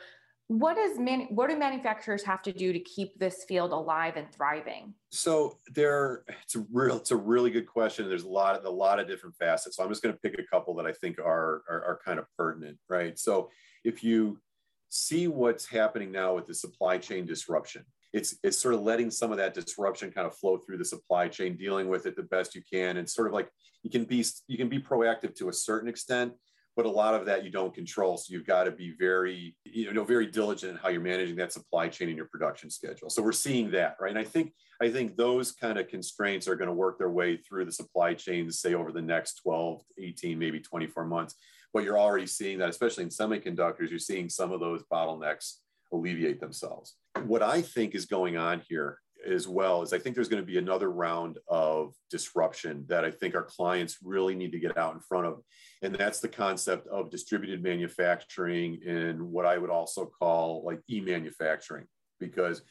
What 0.49 0.77
does 0.77 0.97
man, 0.97 1.27
what 1.29 1.49
do 1.49 1.57
manufacturers 1.57 2.23
have 2.23 2.41
to 2.43 2.53
do 2.53 2.71
to 2.71 2.79
keep 2.79 3.19
this 3.19 3.43
field 3.43 3.73
alive 3.73 4.15
and 4.15 4.31
thriving? 4.31 4.93
So 5.11 5.57
there, 5.75 6.23
it's 6.41 6.55
a 6.55 6.65
real, 6.71 6.95
it's 6.95 7.11
a 7.11 7.17
really 7.17 7.51
good 7.51 7.67
question. 7.67 8.07
There's 8.07 8.23
a 8.23 8.29
lot 8.29 8.55
of 8.55 8.63
a 8.63 8.69
lot 8.69 8.97
of 8.97 9.09
different 9.09 9.35
facets. 9.35 9.75
So 9.75 9.83
I'm 9.83 9.89
just 9.89 10.01
going 10.01 10.15
to 10.15 10.21
pick 10.21 10.39
a 10.39 10.43
couple 10.43 10.73
that 10.75 10.85
I 10.85 10.93
think 10.93 11.19
are, 11.19 11.63
are 11.69 11.83
are 11.83 11.99
kind 12.05 12.17
of 12.17 12.27
pertinent, 12.37 12.77
right? 12.87 13.19
So 13.19 13.49
if 13.83 14.05
you 14.05 14.39
see 14.87 15.27
what's 15.27 15.65
happening 15.65 16.13
now 16.13 16.33
with 16.33 16.47
the 16.47 16.53
supply 16.53 16.97
chain 16.97 17.25
disruption, 17.25 17.83
it's 18.13 18.35
it's 18.43 18.57
sort 18.57 18.73
of 18.73 18.81
letting 18.81 19.11
some 19.11 19.31
of 19.31 19.37
that 19.37 19.53
disruption 19.53 20.11
kind 20.11 20.27
of 20.27 20.35
flow 20.35 20.57
through 20.57 20.77
the 20.77 20.85
supply 20.85 21.27
chain, 21.27 21.57
dealing 21.57 21.87
with 21.89 22.05
it 22.05 22.15
the 22.15 22.23
best 22.23 22.55
you 22.55 22.61
can, 22.71 22.97
and 22.97 23.09
sort 23.09 23.27
of 23.27 23.33
like 23.33 23.49
you 23.83 23.89
can 23.89 24.05
be 24.05 24.23
you 24.47 24.57
can 24.57 24.69
be 24.69 24.79
proactive 24.79 25.35
to 25.35 25.49
a 25.49 25.53
certain 25.53 25.89
extent, 25.89 26.33
but 26.75 26.85
a 26.85 26.89
lot 26.89 27.13
of 27.13 27.25
that 27.25 27.43
you 27.43 27.51
don't 27.51 27.73
control. 27.73 28.17
So 28.17 28.33
you've 28.33 28.47
got 28.47 28.63
to 28.63 28.71
be 28.71 28.95
very 28.97 29.55
you 29.65 29.91
know 29.93 30.03
very 30.03 30.27
diligent 30.27 30.73
in 30.73 30.77
how 30.77 30.89
you're 30.89 31.01
managing 31.01 31.35
that 31.37 31.51
supply 31.51 31.89
chain 31.89 32.07
and 32.07 32.17
your 32.17 32.27
production 32.27 32.69
schedule. 32.69 33.09
So 33.09 33.21
we're 33.21 33.33
seeing 33.33 33.71
that, 33.71 33.97
right? 33.99 34.11
And 34.11 34.19
I 34.19 34.23
think 34.23 34.53
I 34.81 34.89
think 34.89 35.17
those 35.17 35.51
kind 35.51 35.77
of 35.77 35.87
constraints 35.87 36.47
are 36.47 36.55
going 36.55 36.69
to 36.69 36.73
work 36.73 36.97
their 36.99 37.09
way 37.09 37.37
through 37.37 37.65
the 37.65 37.71
supply 37.71 38.13
chains, 38.13 38.59
say 38.59 38.73
over 38.73 38.91
the 38.91 39.01
next 39.01 39.41
12, 39.43 39.81
18, 39.99 40.39
maybe 40.39 40.59
24 40.59 41.05
months. 41.05 41.35
But 41.73 41.83
you're 41.83 41.99
already 41.99 42.27
seeing 42.27 42.59
that, 42.59 42.69
especially 42.69 43.03
in 43.03 43.09
semiconductors, 43.09 43.89
you're 43.89 43.99
seeing 43.99 44.29
some 44.29 44.51
of 44.51 44.59
those 44.59 44.83
bottlenecks 44.91 45.55
alleviate 45.91 46.39
themselves. 46.39 46.95
What 47.25 47.41
I 47.41 47.61
think 47.61 47.95
is 47.95 48.05
going 48.05 48.37
on 48.37 48.61
here 48.67 48.99
as 49.25 49.47
well 49.47 49.81
is 49.81 49.93
I 49.93 49.99
think 49.99 50.15
there's 50.15 50.29
going 50.29 50.41
to 50.41 50.47
be 50.47 50.57
another 50.57 50.91
round 50.91 51.37
of 51.47 51.93
disruption 52.09 52.85
that 52.87 53.03
I 53.03 53.11
think 53.11 53.35
our 53.35 53.43
clients 53.43 53.97
really 54.03 54.35
need 54.35 54.51
to 54.51 54.59
get 54.59 54.77
out 54.77 54.93
in 54.93 54.99
front 54.99 55.25
of. 55.25 55.41
And 55.81 55.95
that's 55.95 56.19
the 56.19 56.27
concept 56.27 56.87
of 56.87 57.09
distributed 57.09 57.63
manufacturing 57.63 58.79
and 58.85 59.21
what 59.21 59.45
I 59.45 59.57
would 59.57 59.69
also 59.69 60.05
call 60.05 60.63
like 60.65 60.81
e 60.89 61.01
manufacturing, 61.01 61.85
because 62.19 62.61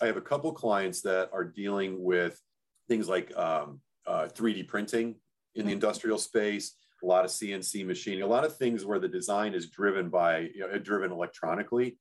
I 0.00 0.06
have 0.06 0.16
a 0.16 0.22
couple 0.22 0.52
clients 0.52 1.02
that 1.02 1.30
are 1.32 1.44
dealing 1.44 2.02
with 2.02 2.40
things 2.88 3.08
like 3.08 3.36
um, 3.36 3.80
uh, 4.06 4.28
3D 4.32 4.68
printing 4.68 5.16
in 5.54 5.66
the 5.66 5.72
industrial 5.72 6.18
space, 6.18 6.76
a 7.02 7.06
lot 7.06 7.24
of 7.24 7.30
CNC 7.30 7.84
machining, 7.84 8.22
a 8.22 8.26
lot 8.26 8.44
of 8.44 8.56
things 8.56 8.84
where 8.84 8.98
the 8.98 9.08
design 9.08 9.54
is 9.54 9.70
driven 9.70 10.08
by, 10.08 10.50
you 10.54 10.60
know, 10.60 10.78
driven 10.78 11.12
electronically 11.12 11.98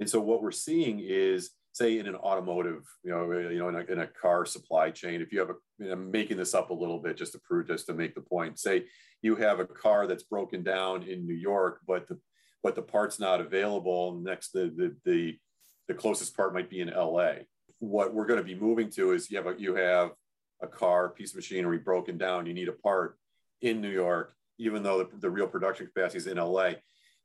and 0.00 0.08
so 0.08 0.18
what 0.18 0.42
we're 0.42 0.50
seeing 0.50 0.98
is, 1.00 1.50
say, 1.72 1.98
in 1.98 2.08
an 2.08 2.16
automotive, 2.16 2.82
you 3.04 3.10
know, 3.10 3.30
you 3.30 3.58
know, 3.58 3.68
in 3.68 3.76
a, 3.76 3.80
in 3.80 4.00
a 4.00 4.06
car 4.06 4.46
supply 4.46 4.90
chain, 4.90 5.20
if 5.20 5.30
you 5.30 5.38
have 5.38 5.50
a, 5.50 5.54
you 5.78 5.86
know, 5.86 5.92
I'm 5.92 6.10
making 6.10 6.38
this 6.38 6.54
up 6.54 6.70
a 6.70 6.74
little 6.74 6.98
bit 6.98 7.18
just 7.18 7.32
to 7.32 7.38
prove, 7.40 7.68
just 7.68 7.86
to 7.86 7.94
make 7.94 8.14
the 8.14 8.22
point. 8.22 8.58
Say 8.58 8.86
you 9.20 9.36
have 9.36 9.60
a 9.60 9.66
car 9.66 10.06
that's 10.06 10.22
broken 10.22 10.62
down 10.62 11.02
in 11.02 11.26
New 11.26 11.34
York, 11.34 11.80
but 11.86 12.08
the 12.08 12.18
but 12.62 12.74
the 12.74 12.82
part's 12.82 13.20
not 13.20 13.40
available. 13.40 14.18
Next, 14.22 14.52
the 14.52 14.72
the 14.74 14.96
the, 15.04 15.38
the 15.88 15.94
closest 15.94 16.34
part 16.34 16.54
might 16.54 16.70
be 16.70 16.80
in 16.80 16.88
LA. 16.88 17.32
What 17.78 18.14
we're 18.14 18.26
going 18.26 18.40
to 18.40 18.44
be 18.44 18.54
moving 18.54 18.90
to 18.92 19.12
is 19.12 19.30
you 19.30 19.36
have 19.36 19.46
a 19.46 19.54
you 19.58 19.74
have 19.74 20.12
a 20.62 20.66
car 20.66 21.10
piece 21.10 21.30
of 21.30 21.36
machinery 21.36 21.78
broken 21.78 22.16
down. 22.16 22.46
You 22.46 22.54
need 22.54 22.68
a 22.68 22.72
part 22.72 23.18
in 23.60 23.82
New 23.82 23.90
York, 23.90 24.34
even 24.58 24.82
though 24.82 25.04
the, 25.04 25.16
the 25.18 25.30
real 25.30 25.46
production 25.46 25.86
capacity 25.86 26.18
is 26.18 26.26
in 26.26 26.38
LA 26.38 26.72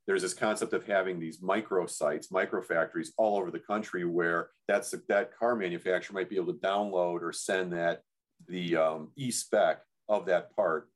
there's 0.08 0.22
this 0.22 0.34
concept 0.34 0.74
of 0.74 0.86
having 0.86 1.20
these 1.20 1.42
micro 1.42 1.86
sites, 1.88 2.32
micro 2.32 2.62
factories 2.62 3.14
all 3.18 3.38
over 3.38 3.50
the 3.50 3.60
country 3.60 4.06
where 4.06 4.50
that's 4.68 4.94
that 5.10 5.38
car 5.38 5.56
manufacturer 5.56 6.14
might 6.14 6.30
be 6.30 6.36
able 6.36 6.54
to 6.54 6.60
download 6.60 7.22
or 7.22 7.32
send 7.34 7.74
that 7.74 8.02
the 8.48 8.76
um, 8.76 9.12
e-spec 9.16 9.82
of 10.08 10.26
that 10.28 10.56
part 10.56 10.90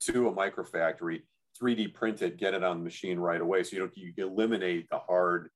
to 0.00 0.28
a 0.28 0.32
micro 0.32 0.64
factory, 0.64 1.26
3D 1.60 1.92
print 1.92 2.22
it, 2.22 2.38
get 2.38 2.54
it 2.54 2.64
on 2.64 2.78
the 2.78 2.84
machine 2.84 3.18
right 3.18 3.40
away. 3.40 3.62
So 3.62 3.76
you 3.76 3.80
don't 3.80 3.96
you 3.96 4.12
eliminate 4.18 4.88
the 4.90 4.98
hard, 4.98 5.50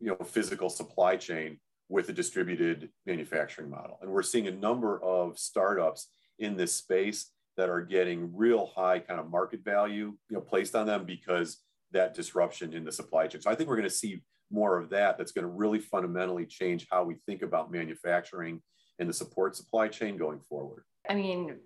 you 0.00 0.08
know, 0.08 0.24
physical 0.24 0.70
supply 0.70 1.16
chain 1.16 1.58
with 1.88 2.08
a 2.08 2.12
distributed 2.12 2.90
manufacturing 3.04 3.70
model. 3.70 3.98
And 4.00 4.10
we're 4.10 4.22
seeing 4.22 4.48
a 4.48 4.52
number 4.52 5.02
of 5.02 5.38
startups 5.38 6.08
in 6.38 6.56
this 6.56 6.74
space 6.74 7.30
that 7.56 7.68
are 7.68 7.80
getting 7.80 8.34
real 8.34 8.66
high 8.74 8.98
kind 8.98 9.20
of 9.20 9.30
market 9.30 9.64
value, 9.64 10.14
you 10.28 10.36
know, 10.36 10.40
placed 10.40 10.74
on 10.74 10.86
them 10.86 11.04
because 11.04 11.58
that 11.92 12.14
disruption 12.14 12.72
in 12.72 12.84
the 12.84 12.92
supply 12.92 13.26
chain. 13.26 13.40
So 13.40 13.50
I 13.50 13.54
think 13.54 13.68
we're 13.68 13.76
going 13.76 13.88
to 13.88 13.94
see 13.94 14.22
more 14.50 14.78
of 14.78 14.90
that. 14.90 15.18
That's 15.18 15.32
going 15.32 15.44
to 15.44 15.50
really 15.50 15.80
fundamentally 15.80 16.46
change 16.46 16.86
how 16.90 17.04
we 17.04 17.16
think 17.26 17.42
about 17.42 17.70
manufacturing 17.70 18.60
and 18.98 19.08
the 19.08 19.12
support 19.12 19.56
supply 19.56 19.88
chain 19.88 20.16
going 20.16 20.40
forward. 20.40 20.84
I 21.08 21.14
mean, 21.14 21.56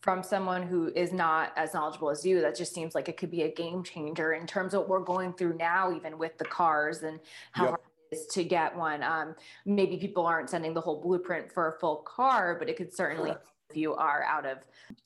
from 0.00 0.22
someone 0.22 0.62
who 0.62 0.92
is 0.94 1.12
not 1.12 1.52
as 1.56 1.74
knowledgeable 1.74 2.10
as 2.10 2.24
you, 2.24 2.40
that 2.40 2.56
just 2.56 2.74
seems 2.74 2.94
like 2.94 3.08
it 3.08 3.16
could 3.16 3.30
be 3.30 3.42
a 3.42 3.52
game 3.52 3.82
changer 3.82 4.32
in 4.32 4.46
terms 4.46 4.74
of 4.74 4.80
what 4.80 4.88
we're 4.88 5.00
going 5.00 5.32
through 5.32 5.56
now, 5.56 5.92
even 5.94 6.18
with 6.18 6.38
the 6.38 6.44
cars 6.44 7.02
and 7.02 7.18
how 7.52 7.64
yep. 7.64 7.70
hard 7.70 7.80
it 8.10 8.16
is 8.16 8.26
to 8.28 8.44
get 8.44 8.76
one. 8.76 9.02
Um, 9.02 9.34
maybe 9.66 9.96
people 9.96 10.24
aren't 10.24 10.50
sending 10.50 10.72
the 10.72 10.80
whole 10.80 11.00
blueprint 11.00 11.52
for 11.52 11.74
a 11.74 11.78
full 11.80 11.96
car, 11.96 12.56
but 12.58 12.68
it 12.68 12.76
could 12.76 12.94
certainly 12.94 13.30
Correct 13.30 13.48
if 13.70 13.76
you 13.76 13.94
are 13.94 14.22
out 14.24 14.46
of 14.46 14.58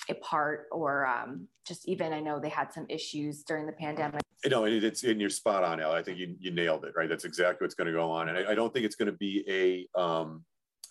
a 0.09 0.15
part 0.15 0.67
or 0.71 1.07
um, 1.07 1.49
just 1.67 1.89
even 1.89 2.13
I 2.13 2.21
know 2.21 2.39
they 2.39 2.49
had 2.49 2.73
some 2.73 2.87
issues 2.89 3.43
during 3.43 3.67
the 3.67 3.73
pandemic. 3.73 4.21
You 4.45 4.51
know, 4.51 4.65
it's 4.65 5.05
and 5.05 5.21
you're 5.21 5.31
spot 5.31 5.65
on, 5.65 5.81
Al. 5.81 5.93
I 5.93 6.03
think 6.03 6.19
you, 6.19 6.35
you 6.39 6.51
nailed 6.51 6.85
it, 6.85 6.95
right? 6.97 7.09
That's 7.09 7.25
exactly 7.25 7.65
what's 7.65 7.75
going 7.75 7.87
to 7.87 7.93
go 7.93 8.11
on. 8.11 8.29
And 8.29 8.39
I, 8.39 8.53
I 8.53 8.55
don't 8.55 8.73
think 8.73 8.85
it's 8.85 8.97
going 8.97 9.07
to 9.07 9.17
be 9.17 9.45
a 9.49 10.01
um, 10.01 10.45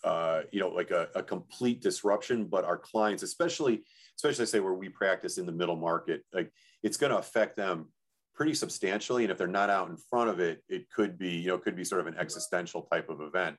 uh, 0.03 0.41
you 0.51 0.59
know, 0.59 0.69
like 0.69 0.91
a, 0.91 1.09
a, 1.13 1.21
complete 1.21 1.79
disruption, 1.79 2.45
but 2.45 2.65
our 2.65 2.77
clients, 2.77 3.21
especially, 3.21 3.83
especially 4.15 4.41
I 4.41 4.45
say 4.45 4.59
where 4.59 4.73
we 4.73 4.89
practice 4.89 5.37
in 5.37 5.45
the 5.45 5.51
middle 5.51 5.75
market, 5.75 6.23
like 6.33 6.51
it's 6.81 6.97
going 6.97 7.11
to 7.11 7.19
affect 7.19 7.55
them 7.55 7.89
pretty 8.33 8.55
substantially. 8.55 9.23
And 9.23 9.31
if 9.31 9.37
they're 9.37 9.45
not 9.45 9.69
out 9.69 9.89
in 9.89 9.97
front 9.97 10.31
of 10.31 10.39
it, 10.39 10.63
it 10.67 10.89
could 10.89 11.19
be, 11.19 11.29
you 11.29 11.49
know, 11.49 11.59
could 11.59 11.75
be 11.75 11.83
sort 11.83 12.01
of 12.01 12.07
an 12.07 12.15
existential 12.17 12.81
type 12.91 13.09
of 13.09 13.21
event. 13.21 13.57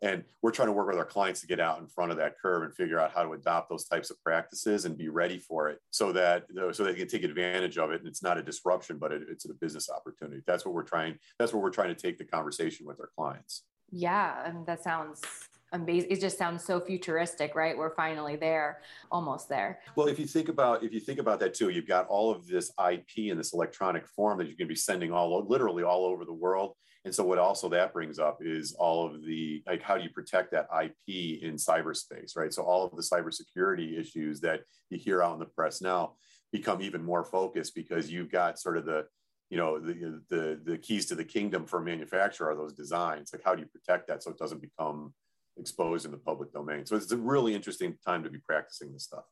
And 0.00 0.22
we're 0.42 0.52
trying 0.52 0.68
to 0.68 0.72
work 0.72 0.86
with 0.86 0.96
our 0.96 1.04
clients 1.04 1.40
to 1.40 1.46
get 1.46 1.58
out 1.58 1.80
in 1.80 1.88
front 1.88 2.12
of 2.12 2.18
that 2.18 2.34
curve 2.40 2.62
and 2.62 2.74
figure 2.74 3.00
out 3.00 3.12
how 3.12 3.24
to 3.24 3.32
adopt 3.32 3.68
those 3.68 3.84
types 3.84 4.10
of 4.10 4.22
practices 4.22 4.84
and 4.84 4.96
be 4.96 5.08
ready 5.08 5.38
for 5.38 5.68
it 5.68 5.80
so 5.90 6.12
that 6.12 6.44
so 6.72 6.84
they 6.84 6.94
can 6.94 7.08
take 7.08 7.24
advantage 7.24 7.78
of 7.78 7.90
it. 7.90 8.00
And 8.00 8.08
it's 8.08 8.22
not 8.22 8.38
a 8.38 8.42
disruption, 8.42 8.98
but 8.98 9.10
it, 9.10 9.22
it's 9.28 9.44
a 9.44 9.54
business 9.54 9.90
opportunity. 9.90 10.42
That's 10.46 10.64
what 10.64 10.74
we're 10.74 10.84
trying. 10.84 11.18
That's 11.38 11.52
what 11.52 11.62
we're 11.62 11.70
trying 11.70 11.94
to 11.94 12.00
take 12.00 12.18
the 12.18 12.24
conversation 12.24 12.86
with 12.86 13.00
our 13.00 13.10
clients. 13.16 13.64
Yeah, 13.90 14.46
and 14.46 14.66
that 14.66 14.84
sounds 14.84 15.22
amazing. 15.72 16.10
It 16.10 16.20
just 16.20 16.38
sounds 16.38 16.64
so 16.64 16.80
futuristic, 16.80 17.54
right? 17.54 17.76
We're 17.76 17.94
finally 17.94 18.36
there, 18.36 18.82
almost 19.10 19.48
there. 19.48 19.80
Well, 19.96 20.08
if 20.08 20.18
you 20.18 20.26
think 20.26 20.48
about 20.48 20.82
if 20.82 20.92
you 20.92 21.00
think 21.00 21.18
about 21.18 21.40
that 21.40 21.54
too, 21.54 21.70
you've 21.70 21.88
got 21.88 22.06
all 22.06 22.30
of 22.30 22.46
this 22.46 22.70
IP 22.90 23.30
in 23.30 23.36
this 23.36 23.52
electronic 23.52 24.06
form 24.06 24.38
that 24.38 24.44
you're 24.44 24.56
going 24.56 24.68
to 24.68 24.74
be 24.74 24.76
sending 24.76 25.12
all 25.12 25.44
literally 25.48 25.82
all 25.82 26.04
over 26.04 26.24
the 26.24 26.32
world. 26.32 26.74
And 27.04 27.14
so 27.14 27.24
what 27.24 27.38
also 27.38 27.68
that 27.70 27.92
brings 27.92 28.18
up 28.18 28.38
is 28.40 28.74
all 28.74 29.06
of 29.06 29.24
the 29.24 29.62
like 29.66 29.82
how 29.82 29.96
do 29.96 30.02
you 30.02 30.10
protect 30.10 30.50
that 30.52 30.68
IP 30.82 31.42
in 31.42 31.54
cyberspace, 31.54 32.36
right? 32.36 32.52
So 32.52 32.62
all 32.62 32.84
of 32.84 32.96
the 32.96 33.02
cybersecurity 33.02 33.98
issues 33.98 34.40
that 34.40 34.60
you 34.90 34.98
hear 34.98 35.22
out 35.22 35.34
in 35.34 35.38
the 35.38 35.46
press 35.46 35.80
now 35.80 36.14
become 36.52 36.82
even 36.82 37.02
more 37.02 37.24
focused 37.24 37.74
because 37.74 38.10
you've 38.10 38.30
got 38.30 38.58
sort 38.58 38.76
of 38.76 38.84
the 38.84 39.06
you 39.48 39.56
know 39.56 39.78
the 39.78 40.20
the 40.28 40.60
the 40.64 40.78
keys 40.78 41.06
to 41.06 41.14
the 41.14 41.24
kingdom 41.24 41.64
for 41.66 41.80
a 41.80 41.84
manufacturer 41.84 42.50
are 42.50 42.56
those 42.56 42.74
designs 42.74 43.30
like 43.32 43.42
how 43.42 43.54
do 43.54 43.62
you 43.62 43.68
protect 43.68 44.06
that 44.08 44.22
so 44.22 44.30
it 44.30 44.36
doesn't 44.36 44.60
become 44.60 45.14
exposed 45.58 46.04
in 46.04 46.12
the 46.12 46.18
public 46.18 46.52
domain. 46.52 46.86
So 46.86 46.96
it's 46.96 47.12
a 47.12 47.16
really 47.16 47.54
interesting 47.54 47.96
time 48.06 48.22
to 48.24 48.30
be 48.30 48.38
practicing 48.38 48.92
this 48.92 49.04
stuff. 49.04 49.24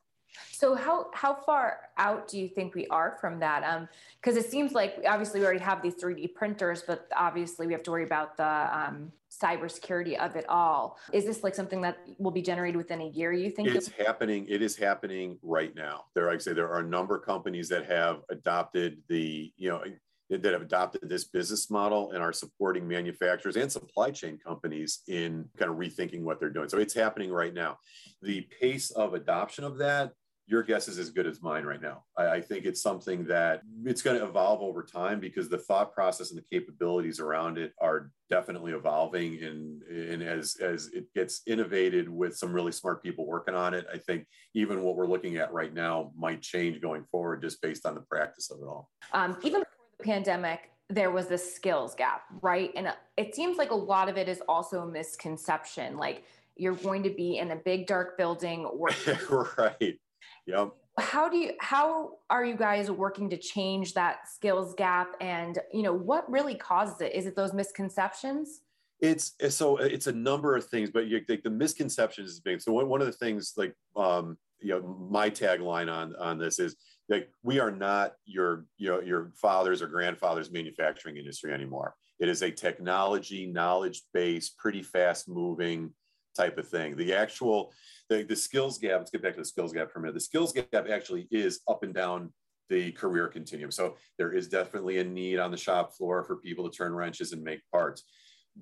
So 0.52 0.74
how 0.74 1.06
how 1.12 1.34
far 1.34 1.80
out 1.96 2.28
do 2.28 2.38
you 2.38 2.48
think 2.48 2.74
we 2.74 2.86
are 2.88 3.16
from 3.20 3.38
that? 3.40 3.88
Because 4.20 4.36
um, 4.36 4.42
it 4.42 4.50
seems 4.50 4.72
like 4.72 4.96
obviously 5.06 5.40
we 5.40 5.46
already 5.46 5.60
have 5.60 5.82
these 5.82 5.94
3D 5.94 6.34
printers, 6.34 6.82
but 6.82 7.08
obviously 7.16 7.66
we 7.66 7.72
have 7.72 7.82
to 7.84 7.90
worry 7.90 8.04
about 8.04 8.36
the 8.36 8.44
um, 8.44 9.12
cybersecurity 9.30 10.18
of 10.18 10.36
it 10.36 10.46
all. 10.48 10.98
Is 11.12 11.24
this 11.24 11.42
like 11.42 11.54
something 11.54 11.80
that 11.82 11.98
will 12.18 12.30
be 12.30 12.42
generated 12.42 12.76
within 12.76 13.00
a 13.00 13.08
year? 13.08 13.32
You 13.32 13.50
think 13.50 13.68
it's 13.68 13.88
happening? 13.88 14.46
It 14.48 14.62
is 14.62 14.76
happening 14.76 15.38
right 15.42 15.74
now. 15.74 16.04
There, 16.14 16.26
like 16.26 16.36
I 16.36 16.38
say, 16.38 16.52
there 16.52 16.70
are 16.70 16.80
a 16.80 16.86
number 16.86 17.16
of 17.16 17.24
companies 17.24 17.68
that 17.68 17.86
have 17.86 18.20
adopted 18.30 18.98
the 19.08 19.52
you 19.56 19.68
know 19.68 19.82
that 20.30 20.44
have 20.44 20.62
adopted 20.62 21.08
this 21.08 21.24
business 21.24 21.70
model 21.70 22.10
and 22.10 22.22
are 22.22 22.32
supporting 22.32 22.86
manufacturers 22.86 23.56
and 23.56 23.70
supply 23.70 24.10
chain 24.10 24.38
companies 24.44 25.02
in 25.08 25.48
kind 25.56 25.70
of 25.70 25.76
rethinking 25.76 26.22
what 26.22 26.40
they're 26.40 26.50
doing. 26.50 26.68
So 26.68 26.78
it's 26.78 26.94
happening 26.94 27.30
right 27.30 27.54
now. 27.54 27.78
The 28.22 28.46
pace 28.60 28.90
of 28.90 29.14
adoption 29.14 29.64
of 29.64 29.78
that, 29.78 30.12
your 30.48 30.62
guess 30.62 30.86
is 30.86 30.98
as 30.98 31.10
good 31.10 31.26
as 31.26 31.42
mine 31.42 31.64
right 31.64 31.82
now. 31.82 32.04
I, 32.16 32.28
I 32.28 32.40
think 32.40 32.66
it's 32.66 32.80
something 32.80 33.24
that 33.24 33.62
it's 33.84 34.00
going 34.00 34.16
to 34.16 34.24
evolve 34.24 34.62
over 34.62 34.84
time 34.84 35.18
because 35.18 35.48
the 35.48 35.58
thought 35.58 35.92
process 35.92 36.30
and 36.30 36.38
the 36.38 36.44
capabilities 36.58 37.18
around 37.18 37.58
it 37.58 37.72
are 37.80 38.12
definitely 38.30 38.70
evolving. 38.72 39.42
And, 39.42 39.82
and 39.82 40.22
as, 40.22 40.56
as 40.60 40.88
it 40.92 41.06
gets 41.14 41.42
innovated 41.48 42.08
with 42.08 42.36
some 42.36 42.52
really 42.52 42.70
smart 42.70 43.02
people 43.02 43.26
working 43.26 43.56
on 43.56 43.74
it, 43.74 43.86
I 43.92 43.98
think 43.98 44.26
even 44.54 44.82
what 44.82 44.94
we're 44.94 45.08
looking 45.08 45.36
at 45.36 45.52
right 45.52 45.74
now 45.74 46.12
might 46.16 46.42
change 46.42 46.80
going 46.80 47.04
forward 47.10 47.42
just 47.42 47.60
based 47.60 47.84
on 47.84 47.96
the 47.96 48.02
practice 48.02 48.48
of 48.52 48.60
it 48.60 48.66
all. 48.66 48.88
Um, 49.12 49.36
even 49.42 49.62
pandemic, 50.02 50.70
there 50.88 51.10
was 51.10 51.26
this 51.26 51.54
skills 51.54 51.94
gap, 51.94 52.22
right? 52.42 52.70
And 52.76 52.92
it 53.16 53.34
seems 53.34 53.58
like 53.58 53.70
a 53.70 53.76
lot 53.76 54.08
of 54.08 54.16
it 54.16 54.28
is 54.28 54.40
also 54.48 54.80
a 54.80 54.86
misconception. 54.86 55.96
Like 55.96 56.24
you're 56.56 56.74
going 56.74 57.02
to 57.02 57.10
be 57.10 57.38
in 57.38 57.50
a 57.50 57.56
big 57.56 57.86
dark 57.86 58.16
building 58.16 58.68
working. 58.74 59.18
right. 59.58 59.98
Yep. 60.46 60.70
How 60.98 61.28
do 61.28 61.36
you 61.36 61.52
how 61.60 62.18
are 62.30 62.44
you 62.44 62.56
guys 62.56 62.90
working 62.90 63.28
to 63.30 63.36
change 63.36 63.92
that 63.94 64.28
skills 64.28 64.74
gap 64.74 65.08
and 65.20 65.58
you 65.70 65.82
know 65.82 65.92
what 65.92 66.30
really 66.30 66.54
causes 66.54 67.00
it? 67.02 67.14
Is 67.14 67.26
it 67.26 67.36
those 67.36 67.52
misconceptions? 67.52 68.60
It's 69.00 69.34
so 69.50 69.76
it's 69.76 70.06
a 70.06 70.12
number 70.12 70.56
of 70.56 70.64
things, 70.64 70.90
but 70.90 71.06
you, 71.06 71.20
like 71.28 71.42
the 71.42 71.50
misconceptions 71.50 72.30
is 72.30 72.40
big. 72.40 72.62
So 72.62 72.72
one, 72.72 72.88
one 72.88 73.02
of 73.02 73.06
the 73.06 73.12
things 73.12 73.52
like 73.58 73.74
um 73.94 74.38
you 74.60 74.70
know 74.70 75.08
my 75.10 75.28
tagline 75.28 75.92
on 75.92 76.16
on 76.16 76.38
this 76.38 76.58
is 76.58 76.76
like 77.08 77.28
we 77.42 77.60
are 77.60 77.70
not 77.70 78.14
your 78.24 78.66
your 78.78 79.02
your 79.02 79.32
father's 79.40 79.82
or 79.82 79.86
grandfather's 79.86 80.50
manufacturing 80.50 81.16
industry 81.16 81.52
anymore. 81.52 81.94
It 82.18 82.28
is 82.28 82.42
a 82.42 82.50
technology, 82.50 83.46
knowledge 83.46 84.02
based, 84.12 84.58
pretty 84.58 84.82
fast 84.82 85.28
moving 85.28 85.92
type 86.36 86.58
of 86.58 86.68
thing. 86.68 86.96
The 86.96 87.14
actual 87.14 87.72
the, 88.08 88.22
the 88.22 88.36
skills 88.36 88.78
gap. 88.78 88.98
Let's 88.98 89.10
get 89.10 89.22
back 89.22 89.34
to 89.34 89.40
the 89.40 89.46
skills 89.46 89.72
gap 89.72 89.90
for 89.90 89.98
a 89.98 90.02
minute. 90.02 90.14
The 90.14 90.20
skills 90.20 90.52
gap 90.52 90.88
actually 90.90 91.28
is 91.30 91.60
up 91.68 91.82
and 91.82 91.94
down 91.94 92.32
the 92.68 92.92
career 92.92 93.28
continuum. 93.28 93.70
So 93.70 93.96
there 94.18 94.32
is 94.32 94.48
definitely 94.48 94.98
a 94.98 95.04
need 95.04 95.38
on 95.38 95.50
the 95.50 95.56
shop 95.56 95.96
floor 95.96 96.24
for 96.24 96.36
people 96.36 96.68
to 96.68 96.76
turn 96.76 96.94
wrenches 96.94 97.32
and 97.32 97.42
make 97.42 97.60
parts. 97.72 98.02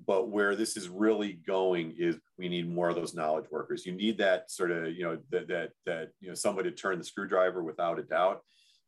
But 0.07 0.29
where 0.29 0.55
this 0.55 0.75
is 0.75 0.89
really 0.89 1.33
going 1.47 1.95
is 1.97 2.17
we 2.37 2.49
need 2.49 2.69
more 2.69 2.89
of 2.89 2.95
those 2.95 3.15
knowledge 3.15 3.45
workers. 3.49 3.85
You 3.85 3.93
need 3.93 4.17
that 4.17 4.51
sort 4.51 4.71
of, 4.71 4.93
you 4.93 5.03
know, 5.03 5.17
that 5.31 5.47
that 5.47 5.71
that 5.85 6.09
you 6.19 6.27
know 6.27 6.35
somebody 6.35 6.69
to 6.69 6.75
turn 6.75 6.97
the 6.97 7.03
screwdriver 7.03 7.63
without 7.63 7.99
a 7.99 8.03
doubt. 8.03 8.41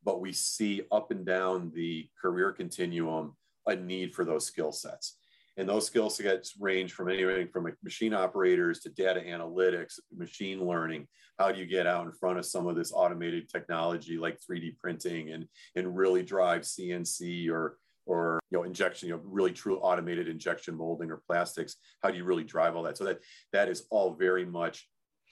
But 0.03 0.21
we 0.21 0.33
see 0.33 0.83
up 0.91 1.11
and 1.11 1.25
down 1.25 1.71
the 1.73 2.09
career 2.21 2.51
continuum 2.51 3.35
a 3.67 3.75
need 3.75 4.15
for 4.15 4.25
those 4.25 4.45
skill 4.45 4.71
sets. 4.71 5.17
And 5.57 5.67
those 5.67 5.87
skill 5.87 6.09
sets 6.09 6.55
range 6.59 6.93
from 6.93 7.09
anything 7.09 7.47
from 7.47 7.71
machine 7.83 8.13
operators 8.13 8.79
to 8.81 8.89
data 8.89 9.19
analytics, 9.19 9.99
machine 10.15 10.65
learning. 10.65 11.07
How 11.39 11.51
do 11.51 11.59
you 11.59 11.65
get 11.65 11.87
out 11.87 12.05
in 12.05 12.11
front 12.11 12.37
of 12.37 12.45
some 12.45 12.67
of 12.67 12.75
this 12.75 12.91
automated 12.93 13.49
technology 13.49 14.17
like 14.17 14.39
3D 14.39 14.77
printing 14.77 15.31
and, 15.31 15.47
and 15.75 15.97
really 15.97 16.23
drive 16.23 16.61
CNC 16.61 17.49
or 17.49 17.77
or 18.07 18.39
you 18.49 18.57
know 18.57 18.63
injection 18.63 19.09
you 19.09 19.15
know 19.15 19.21
really 19.23 19.51
true 19.51 19.77
automated 19.77 20.27
injection 20.27 20.75
molding 20.75 21.11
or 21.11 21.21
plastics 21.27 21.75
how 22.01 22.09
do 22.09 22.17
you 22.17 22.23
really 22.23 22.43
drive 22.43 22.75
all 22.75 22.83
that? 22.83 22.97
So 22.97 23.03
that 23.05 23.19
that 23.53 23.69
is 23.69 23.85
all 23.89 24.15
very 24.15 24.45
much 24.45 24.87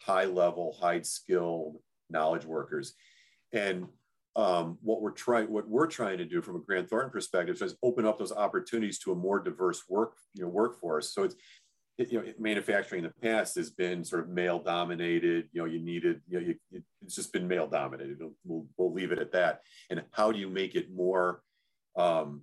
high 0.05 0.25
level 0.25 0.77
high 0.79 1.01
skilled 1.01 1.77
knowledge 2.09 2.45
workers. 2.45 2.93
And 3.53 3.87
um, 4.35 4.77
what 4.81 5.01
we're 5.01 5.11
trying 5.11 5.49
what 5.49 5.67
we're 5.67 5.87
trying 5.87 6.17
to 6.17 6.25
do 6.25 6.41
from 6.41 6.57
a 6.57 6.59
grant 6.59 6.89
thornton 6.89 7.11
perspective 7.11 7.61
is 7.61 7.75
open 7.81 8.05
up 8.05 8.19
those 8.19 8.33
opportunities 8.33 8.99
to 8.99 9.13
a 9.13 9.15
more 9.15 9.39
diverse 9.39 9.83
work 9.89 10.17
you 10.33 10.43
know 10.43 10.49
workforce. 10.49 11.13
So 11.13 11.23
it's 11.23 11.35
you 11.97 12.19
know 12.19 12.33
manufacturing 12.37 13.05
in 13.05 13.09
the 13.09 13.27
past 13.27 13.55
has 13.55 13.69
been 13.69 14.03
sort 14.03 14.23
of 14.23 14.29
male 14.29 14.59
dominated 14.59 15.47
you 15.53 15.61
know 15.61 15.65
you 15.65 15.79
needed 15.79 16.19
you 16.27 16.39
know 16.39 16.45
you, 16.47 16.81
it's 17.01 17.15
just 17.15 17.31
been 17.31 17.47
male 17.47 17.67
dominated. 17.67 18.17
We'll, 18.43 18.65
we'll 18.77 18.93
leave 18.93 19.13
it 19.13 19.19
at 19.19 19.31
that. 19.31 19.61
And 19.89 20.03
how 20.11 20.33
do 20.33 20.39
you 20.39 20.49
make 20.49 20.75
it 20.75 20.93
more 20.93 21.41
um, 21.95 22.41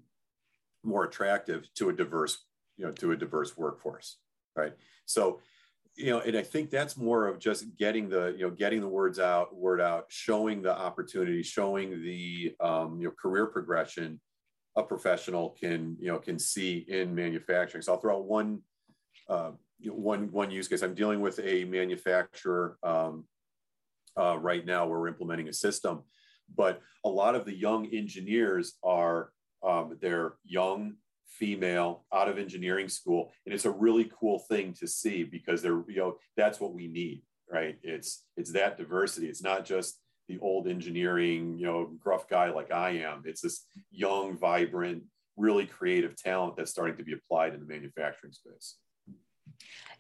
more 0.84 1.04
attractive 1.04 1.68
to 1.74 1.88
a 1.88 1.92
diverse, 1.92 2.44
you 2.76 2.86
know, 2.86 2.92
to 2.92 3.12
a 3.12 3.16
diverse 3.16 3.56
workforce, 3.56 4.18
right? 4.56 4.72
So, 5.06 5.40
you 5.94 6.10
know, 6.10 6.20
and 6.20 6.36
I 6.36 6.42
think 6.42 6.70
that's 6.70 6.96
more 6.96 7.28
of 7.28 7.38
just 7.38 7.76
getting 7.76 8.08
the, 8.08 8.34
you 8.36 8.44
know, 8.44 8.50
getting 8.50 8.80
the 8.80 8.88
words 8.88 9.18
out, 9.18 9.54
word 9.54 9.80
out, 9.80 10.06
showing 10.08 10.62
the 10.62 10.74
opportunity, 10.74 11.42
showing 11.42 12.02
the, 12.02 12.54
um, 12.60 12.98
you 12.98 13.08
know, 13.08 13.14
career 13.20 13.46
progression 13.46 14.20
a 14.76 14.82
professional 14.82 15.50
can, 15.50 15.96
you 16.00 16.06
know, 16.06 16.18
can 16.18 16.38
see 16.38 16.86
in 16.88 17.14
manufacturing. 17.14 17.82
So 17.82 17.92
I'll 17.92 18.00
throw 18.00 18.16
out 18.16 18.24
one, 18.24 18.60
uh, 19.28 19.50
you 19.78 19.90
know, 19.90 19.96
one, 19.96 20.30
one 20.32 20.50
use 20.50 20.66
case. 20.66 20.82
I'm 20.82 20.94
dealing 20.94 21.20
with 21.20 21.38
a 21.40 21.64
manufacturer 21.64 22.78
um, 22.82 23.26
uh, 24.18 24.38
right 24.38 24.64
now 24.64 24.86
where 24.86 24.98
we're 24.98 25.08
implementing 25.08 25.48
a 25.48 25.52
system, 25.52 26.02
but 26.56 26.80
a 27.04 27.08
lot 27.08 27.34
of 27.34 27.44
the 27.44 27.54
young 27.54 27.86
engineers 27.86 28.74
are 28.82 29.30
um, 29.62 29.96
they're 30.00 30.34
young, 30.44 30.94
female, 31.26 32.04
out 32.12 32.28
of 32.28 32.38
engineering 32.38 32.88
school, 32.88 33.32
and 33.46 33.54
it's 33.54 33.64
a 33.64 33.70
really 33.70 34.10
cool 34.18 34.38
thing 34.38 34.72
to 34.74 34.86
see 34.86 35.24
because 35.24 35.62
they're 35.62 35.82
you 35.88 35.96
know 35.96 36.16
that's 36.36 36.60
what 36.60 36.74
we 36.74 36.88
need, 36.88 37.22
right? 37.50 37.78
It's 37.82 38.24
it's 38.36 38.52
that 38.52 38.76
diversity. 38.76 39.28
It's 39.28 39.42
not 39.42 39.64
just 39.64 39.98
the 40.28 40.38
old 40.38 40.68
engineering, 40.68 41.58
you 41.58 41.66
know, 41.66 41.90
gruff 41.98 42.28
guy 42.28 42.50
like 42.50 42.72
I 42.72 42.90
am. 42.90 43.22
It's 43.24 43.40
this 43.40 43.64
young, 43.90 44.36
vibrant, 44.36 45.02
really 45.36 45.66
creative 45.66 46.16
talent 46.16 46.56
that's 46.56 46.70
starting 46.70 46.96
to 46.96 47.04
be 47.04 47.12
applied 47.12 47.54
in 47.54 47.60
the 47.60 47.66
manufacturing 47.66 48.32
space. 48.32 48.76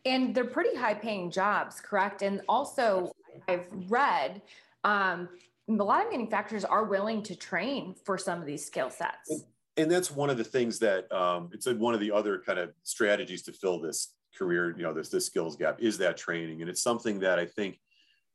And 0.04 0.34
they're 0.34 0.44
pretty 0.44 0.76
high 0.76 0.94
paying 0.94 1.30
jobs, 1.30 1.80
correct? 1.80 2.22
And 2.22 2.40
also, 2.48 3.12
I've 3.48 3.68
read 3.88 4.42
um, 4.84 5.28
a 5.68 5.72
lot 5.72 6.04
of 6.04 6.10
manufacturers 6.10 6.64
are 6.64 6.84
willing 6.84 7.22
to 7.24 7.36
train 7.36 7.94
for 8.04 8.18
some 8.18 8.40
of 8.40 8.46
these 8.46 8.64
skill 8.64 8.90
sets 8.90 9.44
and 9.76 9.90
that's 9.90 10.10
one 10.10 10.30
of 10.30 10.36
the 10.36 10.44
things 10.44 10.78
that 10.80 11.10
um, 11.12 11.50
it's 11.52 11.66
one 11.66 11.94
of 11.94 12.00
the 12.00 12.12
other 12.12 12.42
kind 12.44 12.58
of 12.58 12.70
strategies 12.82 13.42
to 13.42 13.52
fill 13.52 13.80
this 13.80 14.14
career, 14.36 14.76
you 14.76 14.82
know, 14.82 14.92
this 14.92 15.08
this 15.08 15.26
skills 15.26 15.56
gap 15.56 15.80
is 15.80 15.98
that 15.98 16.16
training, 16.16 16.60
and 16.60 16.70
it's 16.70 16.82
something 16.82 17.20
that 17.20 17.38
I 17.38 17.46
think 17.46 17.78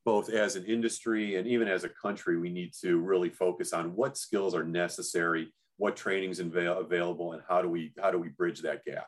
both 0.05 0.29
as 0.29 0.55
an 0.55 0.65
industry 0.65 1.35
and 1.35 1.45
even 1.47 1.67
as 1.67 1.83
a 1.83 1.89
country, 1.89 2.37
we 2.37 2.49
need 2.49 2.71
to 2.81 2.99
really 2.99 3.29
focus 3.29 3.73
on 3.73 3.95
what 3.95 4.17
skills 4.17 4.55
are 4.55 4.63
necessary, 4.63 5.53
what 5.77 5.97
trainings 5.97 6.39
avail- 6.39 6.79
available, 6.79 7.33
and 7.33 7.43
how 7.47 7.61
do 7.61 7.69
we 7.69 7.93
how 8.01 8.09
do 8.09 8.17
we 8.17 8.29
bridge 8.29 8.61
that 8.61 8.83
gap, 8.83 9.07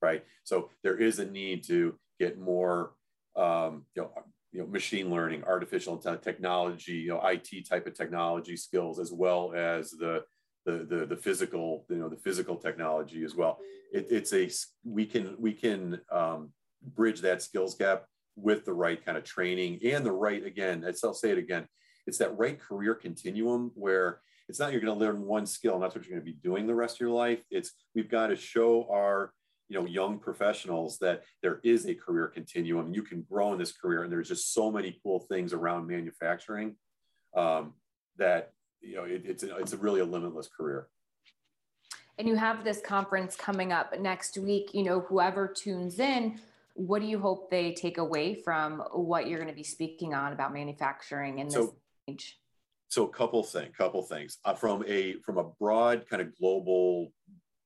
right? 0.00 0.24
So 0.44 0.70
there 0.82 0.98
is 0.98 1.18
a 1.18 1.24
need 1.24 1.64
to 1.64 1.98
get 2.20 2.38
more, 2.38 2.92
um, 3.34 3.86
you 3.94 4.02
know, 4.02 4.10
you 4.52 4.60
know, 4.60 4.66
machine 4.68 5.10
learning, 5.10 5.42
artificial 5.44 5.98
technology, 5.98 6.92
you 6.92 7.08
know, 7.08 7.20
IT 7.26 7.68
type 7.68 7.86
of 7.86 7.94
technology 7.94 8.56
skills, 8.56 9.00
as 9.00 9.12
well 9.12 9.52
as 9.52 9.90
the 9.90 10.22
the 10.66 10.84
the, 10.84 11.06
the 11.06 11.16
physical, 11.16 11.86
you 11.88 11.96
know, 11.96 12.08
the 12.08 12.16
physical 12.16 12.56
technology 12.56 13.24
as 13.24 13.34
well. 13.34 13.58
It, 13.92 14.08
it's 14.10 14.32
a 14.34 14.50
we 14.84 15.06
can 15.06 15.36
we 15.38 15.52
can 15.52 16.00
um, 16.12 16.50
bridge 16.82 17.20
that 17.22 17.40
skills 17.40 17.74
gap 17.74 18.04
with 18.36 18.66
the 18.66 18.72
right 18.74 19.02
kind 19.02 19.16
of 19.16 19.24
training 19.24 19.80
and 19.84 20.04
the 20.04 20.12
right 20.12 20.44
again. 20.44 20.84
I'll 21.02 21.14
say 21.14 21.30
it 21.30 21.38
again. 21.38 21.66
It's 22.06 22.18
that 22.18 22.36
right 22.36 22.60
career 22.60 22.94
continuum 22.94 23.72
where 23.74 24.20
it's 24.48 24.60
not 24.60 24.72
you're 24.72 24.80
going 24.80 24.96
to 24.96 25.04
learn 25.04 25.22
one 25.22 25.46
skill 25.46 25.74
and 25.74 25.82
that's 25.82 25.94
what 25.94 26.04
you're 26.04 26.16
going 26.18 26.24
to 26.24 26.32
be 26.32 26.38
doing 26.40 26.66
the 26.66 26.74
rest 26.74 26.96
of 26.96 27.00
your 27.00 27.10
life. 27.10 27.40
It's 27.50 27.72
we've 27.94 28.10
got 28.10 28.28
to 28.28 28.36
show 28.36 28.86
our 28.90 29.32
you 29.68 29.78
know 29.78 29.86
young 29.86 30.18
professionals 30.18 30.98
that 30.98 31.22
there 31.42 31.60
is 31.64 31.86
a 31.86 31.94
career 31.94 32.28
continuum. 32.28 32.92
You 32.92 33.02
can 33.02 33.22
grow 33.22 33.52
in 33.52 33.58
this 33.58 33.72
career, 33.72 34.02
and 34.02 34.12
there's 34.12 34.28
just 34.28 34.52
so 34.52 34.70
many 34.70 34.98
cool 35.02 35.20
things 35.20 35.52
around 35.52 35.86
manufacturing 35.86 36.76
um, 37.36 37.74
that 38.18 38.52
you 38.80 38.96
know 38.96 39.04
it, 39.04 39.22
it's 39.24 39.42
a, 39.42 39.56
it's 39.56 39.72
a 39.72 39.76
really 39.76 40.00
a 40.00 40.04
limitless 40.04 40.48
career. 40.48 40.88
And 42.18 42.26
you 42.26 42.36
have 42.36 42.64
this 42.64 42.80
conference 42.80 43.36
coming 43.36 43.72
up 43.72 43.98
next 43.98 44.38
week 44.38 44.70
you 44.72 44.82
know 44.82 45.00
whoever 45.00 45.48
tunes 45.48 45.98
in 45.98 46.40
what 46.74 47.00
do 47.00 47.08
you 47.08 47.18
hope 47.18 47.50
they 47.50 47.72
take 47.72 47.98
away 47.98 48.34
from 48.34 48.80
what 48.92 49.26
you're 49.26 49.38
going 49.38 49.50
to 49.50 49.56
be 49.56 49.62
speaking 49.62 50.12
on 50.12 50.32
about 50.32 50.52
manufacturing 50.52 51.38
in 51.38 51.46
this 51.46 51.54
so, 51.54 51.76
age 52.08 52.38
so 52.88 53.04
a 53.04 53.08
couple 53.08 53.42
things 53.42 53.74
couple 53.76 54.02
things. 54.02 54.38
Uh, 54.44 54.54
from 54.54 54.84
a 54.86 55.14
from 55.24 55.38
a 55.38 55.44
broad 55.60 56.08
kind 56.08 56.22
of 56.22 56.36
global 56.38 57.12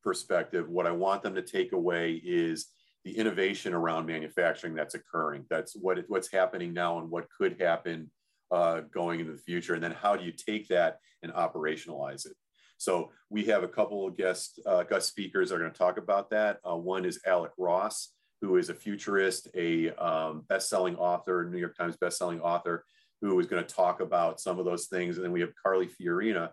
perspective 0.02 0.68
what 0.68 0.86
i 0.86 0.90
want 0.92 1.22
them 1.22 1.34
to 1.34 1.42
take 1.42 1.72
away 1.72 2.14
is 2.24 2.68
the 3.04 3.16
innovation 3.16 3.72
around 3.72 4.06
manufacturing 4.06 4.74
that's 4.74 4.94
occurring. 4.94 5.44
That's 5.48 5.74
what 5.74 5.98
what's 6.08 6.30
happening 6.30 6.72
now 6.72 6.98
and 6.98 7.10
what 7.10 7.26
could 7.36 7.60
happen 7.60 8.10
uh, 8.50 8.80
going 8.92 9.20
into 9.20 9.32
the 9.32 9.38
future? 9.38 9.74
And 9.74 9.82
then 9.82 9.92
how 9.92 10.16
do 10.16 10.24
you 10.24 10.32
take 10.32 10.68
that 10.68 11.00
and 11.22 11.32
operationalize 11.32 12.26
it? 12.26 12.36
So 12.76 13.12
we 13.28 13.44
have 13.44 13.62
a 13.62 13.68
couple 13.68 14.06
of 14.06 14.16
guest 14.16 14.58
uh, 14.64 14.84
guest 14.84 15.08
speakers 15.08 15.50
that 15.50 15.56
are 15.56 15.58
going 15.58 15.70
to 15.70 15.78
talk 15.78 15.98
about 15.98 16.30
that. 16.30 16.60
Uh, 16.68 16.76
one 16.76 17.04
is 17.04 17.20
Alec 17.26 17.52
Ross, 17.58 18.14
who 18.40 18.56
is 18.56 18.70
a 18.70 18.74
futurist, 18.74 19.48
a 19.54 19.90
um, 20.02 20.44
best-selling 20.48 20.96
author, 20.96 21.44
New 21.44 21.58
York 21.58 21.76
Times 21.76 21.96
best-selling 21.98 22.40
author, 22.40 22.86
who 23.20 23.38
is 23.38 23.46
going 23.46 23.62
to 23.62 23.74
talk 23.74 24.00
about 24.00 24.40
some 24.40 24.58
of 24.58 24.64
those 24.64 24.86
things. 24.86 25.16
And 25.16 25.24
then 25.24 25.32
we 25.32 25.42
have 25.42 25.52
Carly 25.62 25.88
Fiorina, 25.88 26.52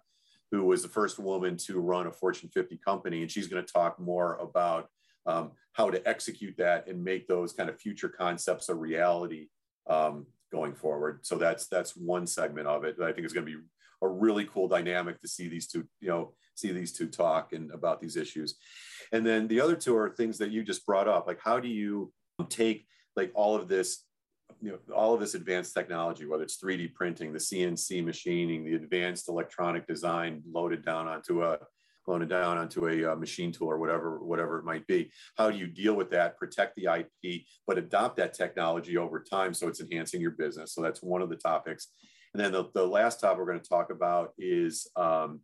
who 0.51 0.65
was 0.65 0.81
the 0.81 0.89
first 0.89 1.17
woman 1.17 1.55
to 1.57 1.79
run 1.79 2.07
a 2.07 2.11
Fortune 2.11 2.49
50 2.53 2.77
company, 2.85 3.21
and 3.21 3.31
she's 3.31 3.47
going 3.47 3.65
to 3.65 3.73
talk 3.73 3.97
more 3.97 4.35
about 4.35 4.89
um, 5.25 5.51
how 5.73 5.89
to 5.89 6.05
execute 6.07 6.57
that 6.57 6.87
and 6.87 7.03
make 7.03 7.27
those 7.27 7.53
kind 7.53 7.69
of 7.69 7.79
future 7.79 8.09
concepts 8.09 8.69
a 8.69 8.75
reality 8.75 9.47
um, 9.87 10.25
going 10.51 10.73
forward. 10.73 11.25
So 11.25 11.35
that's 11.35 11.67
that's 11.67 11.95
one 11.95 12.27
segment 12.27 12.67
of 12.67 12.83
it 12.83 12.97
that 12.97 13.07
I 13.07 13.13
think 13.13 13.25
is 13.25 13.33
going 13.33 13.45
to 13.45 13.51
be 13.51 13.63
a 14.01 14.07
really 14.07 14.45
cool 14.45 14.67
dynamic 14.67 15.19
to 15.21 15.27
see 15.27 15.47
these 15.47 15.67
two, 15.67 15.85
you 15.99 16.09
know, 16.09 16.33
see 16.55 16.71
these 16.71 16.93
two 16.93 17.07
talk 17.07 17.53
and 17.53 17.71
about 17.71 18.01
these 18.01 18.15
issues. 18.15 18.55
And 19.11 19.25
then 19.25 19.47
the 19.47 19.61
other 19.61 19.75
two 19.75 19.95
are 19.97 20.09
things 20.09 20.37
that 20.37 20.51
you 20.51 20.63
just 20.63 20.85
brought 20.85 21.07
up, 21.07 21.27
like 21.27 21.39
how 21.41 21.59
do 21.59 21.67
you 21.67 22.11
take 22.49 22.85
like 23.15 23.31
all 23.33 23.55
of 23.55 23.67
this, 23.67 24.03
you 24.61 24.71
know, 24.71 24.95
all 24.95 25.13
of 25.13 25.19
this 25.19 25.33
advanced 25.33 25.73
technology, 25.73 26.25
whether 26.25 26.43
it's 26.43 26.61
3D 26.61 26.93
printing, 26.93 27.33
the 27.33 27.39
CNC 27.39 28.03
machining, 28.03 28.63
the 28.63 28.75
advanced 28.75 29.29
electronic 29.29 29.87
design 29.87 30.43
loaded 30.49 30.85
down 30.85 31.07
onto 31.07 31.43
a 31.43 31.57
it 32.15 32.29
down 32.29 32.57
onto 32.57 32.87
a 32.87 33.11
uh, 33.11 33.15
machine 33.15 33.51
tool 33.51 33.67
or 33.67 33.77
whatever, 33.77 34.19
whatever 34.23 34.57
it 34.59 34.65
might 34.65 34.87
be. 34.87 35.11
How 35.37 35.51
do 35.51 35.57
you 35.57 35.67
deal 35.67 35.93
with 35.93 36.09
that, 36.11 36.37
protect 36.37 36.75
the 36.75 36.85
IP, 36.85 37.43
but 37.65 37.77
adopt 37.77 38.17
that 38.17 38.33
technology 38.33 38.97
over 38.97 39.21
time 39.21 39.53
so 39.53 39.67
it's 39.67 39.81
enhancing 39.81 40.21
your 40.21 40.31
business? 40.31 40.73
So 40.73 40.81
that's 40.81 41.03
one 41.03 41.21
of 41.21 41.29
the 41.29 41.35
topics. 41.35 41.87
And 42.33 42.43
then 42.43 42.51
the, 42.51 42.65
the 42.73 42.85
last 42.85 43.19
topic 43.19 43.39
we're 43.39 43.45
going 43.45 43.59
to 43.59 43.69
talk 43.69 43.91
about 43.91 44.33
is 44.37 44.87
um, 44.95 45.41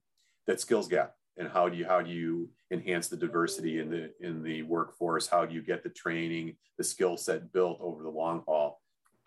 that 0.48 0.60
skills 0.60 0.88
gap 0.88 1.14
and 1.38 1.50
how 1.50 1.68
do 1.68 1.78
you 1.78 1.86
how 1.86 2.02
do 2.02 2.12
you 2.12 2.50
enhance 2.72 3.08
the 3.08 3.18
diversity 3.18 3.80
in 3.80 3.90
the 3.90 4.12
in 4.20 4.44
the 4.44 4.62
workforce? 4.64 5.28
How 5.28 5.46
do 5.46 5.54
you 5.54 5.62
get 5.62 5.84
the 5.84 5.90
training, 5.90 6.56
the 6.78 6.84
skill 6.84 7.18
set 7.18 7.52
built 7.52 7.80
over 7.82 8.04
the 8.04 8.10
long 8.10 8.44
haul 8.48 8.82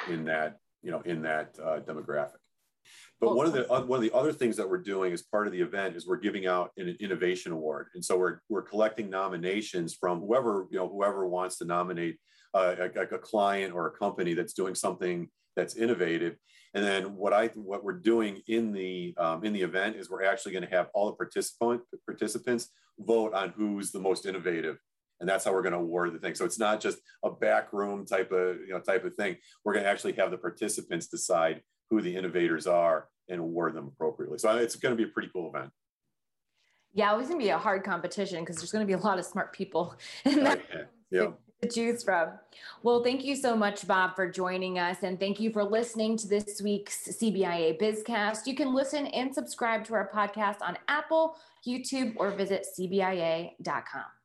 in 0.08 0.24
that 0.26 0.58
you 0.82 0.90
know 0.90 1.00
in 1.00 1.22
that 1.22 1.56
uh, 1.62 1.80
demographic? 1.80 2.38
But 3.20 3.34
one 3.34 3.46
of 3.46 3.54
uh 3.54 3.56
the 3.56 3.72
uh, 3.72 3.80
one 3.82 3.98
of 3.98 4.02
the 4.02 4.14
other 4.14 4.32
things 4.32 4.56
that 4.56 4.68
we're 4.68 4.82
doing 4.82 5.12
as 5.12 5.22
part 5.22 5.46
of 5.46 5.52
the 5.52 5.60
event 5.60 5.96
is 5.96 6.06
we're 6.06 6.18
giving 6.18 6.46
out 6.46 6.70
an 6.76 6.96
innovation 7.00 7.52
award, 7.52 7.88
and 7.94 8.04
so 8.04 8.18
we're 8.18 8.40
we're 8.48 8.62
collecting 8.62 9.08
nominations 9.08 9.94
from 9.94 10.20
whoever 10.20 10.66
you 10.70 10.78
know 10.78 10.88
whoever 10.88 11.26
wants 11.26 11.58
to 11.58 11.64
nominate 11.64 12.18
uh, 12.54 12.76
a, 12.78 13.00
a, 13.00 13.02
a 13.14 13.18
client 13.18 13.72
or 13.74 13.86
a 13.86 13.90
company 13.92 14.34
that's 14.34 14.52
doing 14.52 14.74
something 14.74 15.28
that's 15.54 15.76
innovative. 15.76 16.36
And 16.74 16.84
then 16.84 17.16
what 17.16 17.32
I 17.32 17.48
what 17.54 17.84
we're 17.84 18.00
doing 18.00 18.42
in 18.48 18.72
the 18.72 19.14
um, 19.18 19.44
in 19.44 19.52
the 19.52 19.62
event 19.62 19.96
is 19.96 20.10
we're 20.10 20.24
actually 20.24 20.52
going 20.52 20.68
to 20.68 20.76
have 20.76 20.88
all 20.92 21.06
the 21.06 21.16
participant 21.16 21.82
participants 22.04 22.68
vote 22.98 23.32
on 23.32 23.50
who's 23.56 23.92
the 23.92 24.00
most 24.00 24.26
innovative 24.26 24.78
and 25.20 25.28
that's 25.28 25.44
how 25.44 25.52
we're 25.52 25.62
going 25.62 25.72
to 25.72 25.78
award 25.78 26.12
the 26.12 26.18
thing. 26.18 26.34
So 26.34 26.44
it's 26.44 26.58
not 26.58 26.80
just 26.80 26.98
a 27.24 27.30
back 27.30 27.72
room 27.72 28.04
type 28.06 28.32
of 28.32 28.56
you 28.60 28.70
know 28.70 28.80
type 28.80 29.04
of 29.04 29.14
thing. 29.14 29.36
We're 29.64 29.72
going 29.72 29.84
to 29.84 29.90
actually 29.90 30.12
have 30.14 30.30
the 30.30 30.38
participants 30.38 31.06
decide 31.06 31.62
who 31.90 32.00
the 32.00 32.14
innovators 32.14 32.66
are 32.66 33.08
and 33.28 33.40
award 33.40 33.74
them 33.74 33.86
appropriately. 33.86 34.38
So 34.38 34.56
it's 34.56 34.76
going 34.76 34.96
to 34.96 34.96
be 34.96 35.08
a 35.08 35.12
pretty 35.12 35.30
cool 35.32 35.48
event. 35.48 35.70
Yeah, 36.92 37.12
it 37.12 37.18
was 37.18 37.28
going 37.28 37.38
to 37.38 37.44
be 37.44 37.50
a 37.50 37.58
hard 37.58 37.84
competition 37.84 38.40
because 38.40 38.56
there's 38.56 38.72
going 38.72 38.82
to 38.82 38.86
be 38.86 38.94
a 38.94 38.98
lot 38.98 39.18
of 39.18 39.24
smart 39.24 39.52
people 39.52 39.94
in 40.24 40.44
that 40.44 40.62
yeah. 41.10 41.28
to 41.62 41.68
choose 41.68 42.02
from. 42.02 42.30
Well, 42.82 43.04
thank 43.04 43.22
you 43.24 43.36
so 43.36 43.54
much, 43.54 43.86
Bob, 43.86 44.16
for 44.16 44.30
joining 44.30 44.78
us. 44.78 44.98
And 45.02 45.20
thank 45.20 45.38
you 45.38 45.50
for 45.50 45.62
listening 45.62 46.16
to 46.18 46.26
this 46.26 46.62
week's 46.62 47.06
CBIA 47.08 47.78
Bizcast. 47.78 48.46
You 48.46 48.54
can 48.54 48.74
listen 48.74 49.08
and 49.08 49.34
subscribe 49.34 49.84
to 49.86 49.94
our 49.94 50.10
podcast 50.10 50.62
on 50.62 50.78
Apple, 50.88 51.36
YouTube, 51.66 52.14
or 52.16 52.30
visit 52.30 52.66
CBIA.com. 52.78 54.15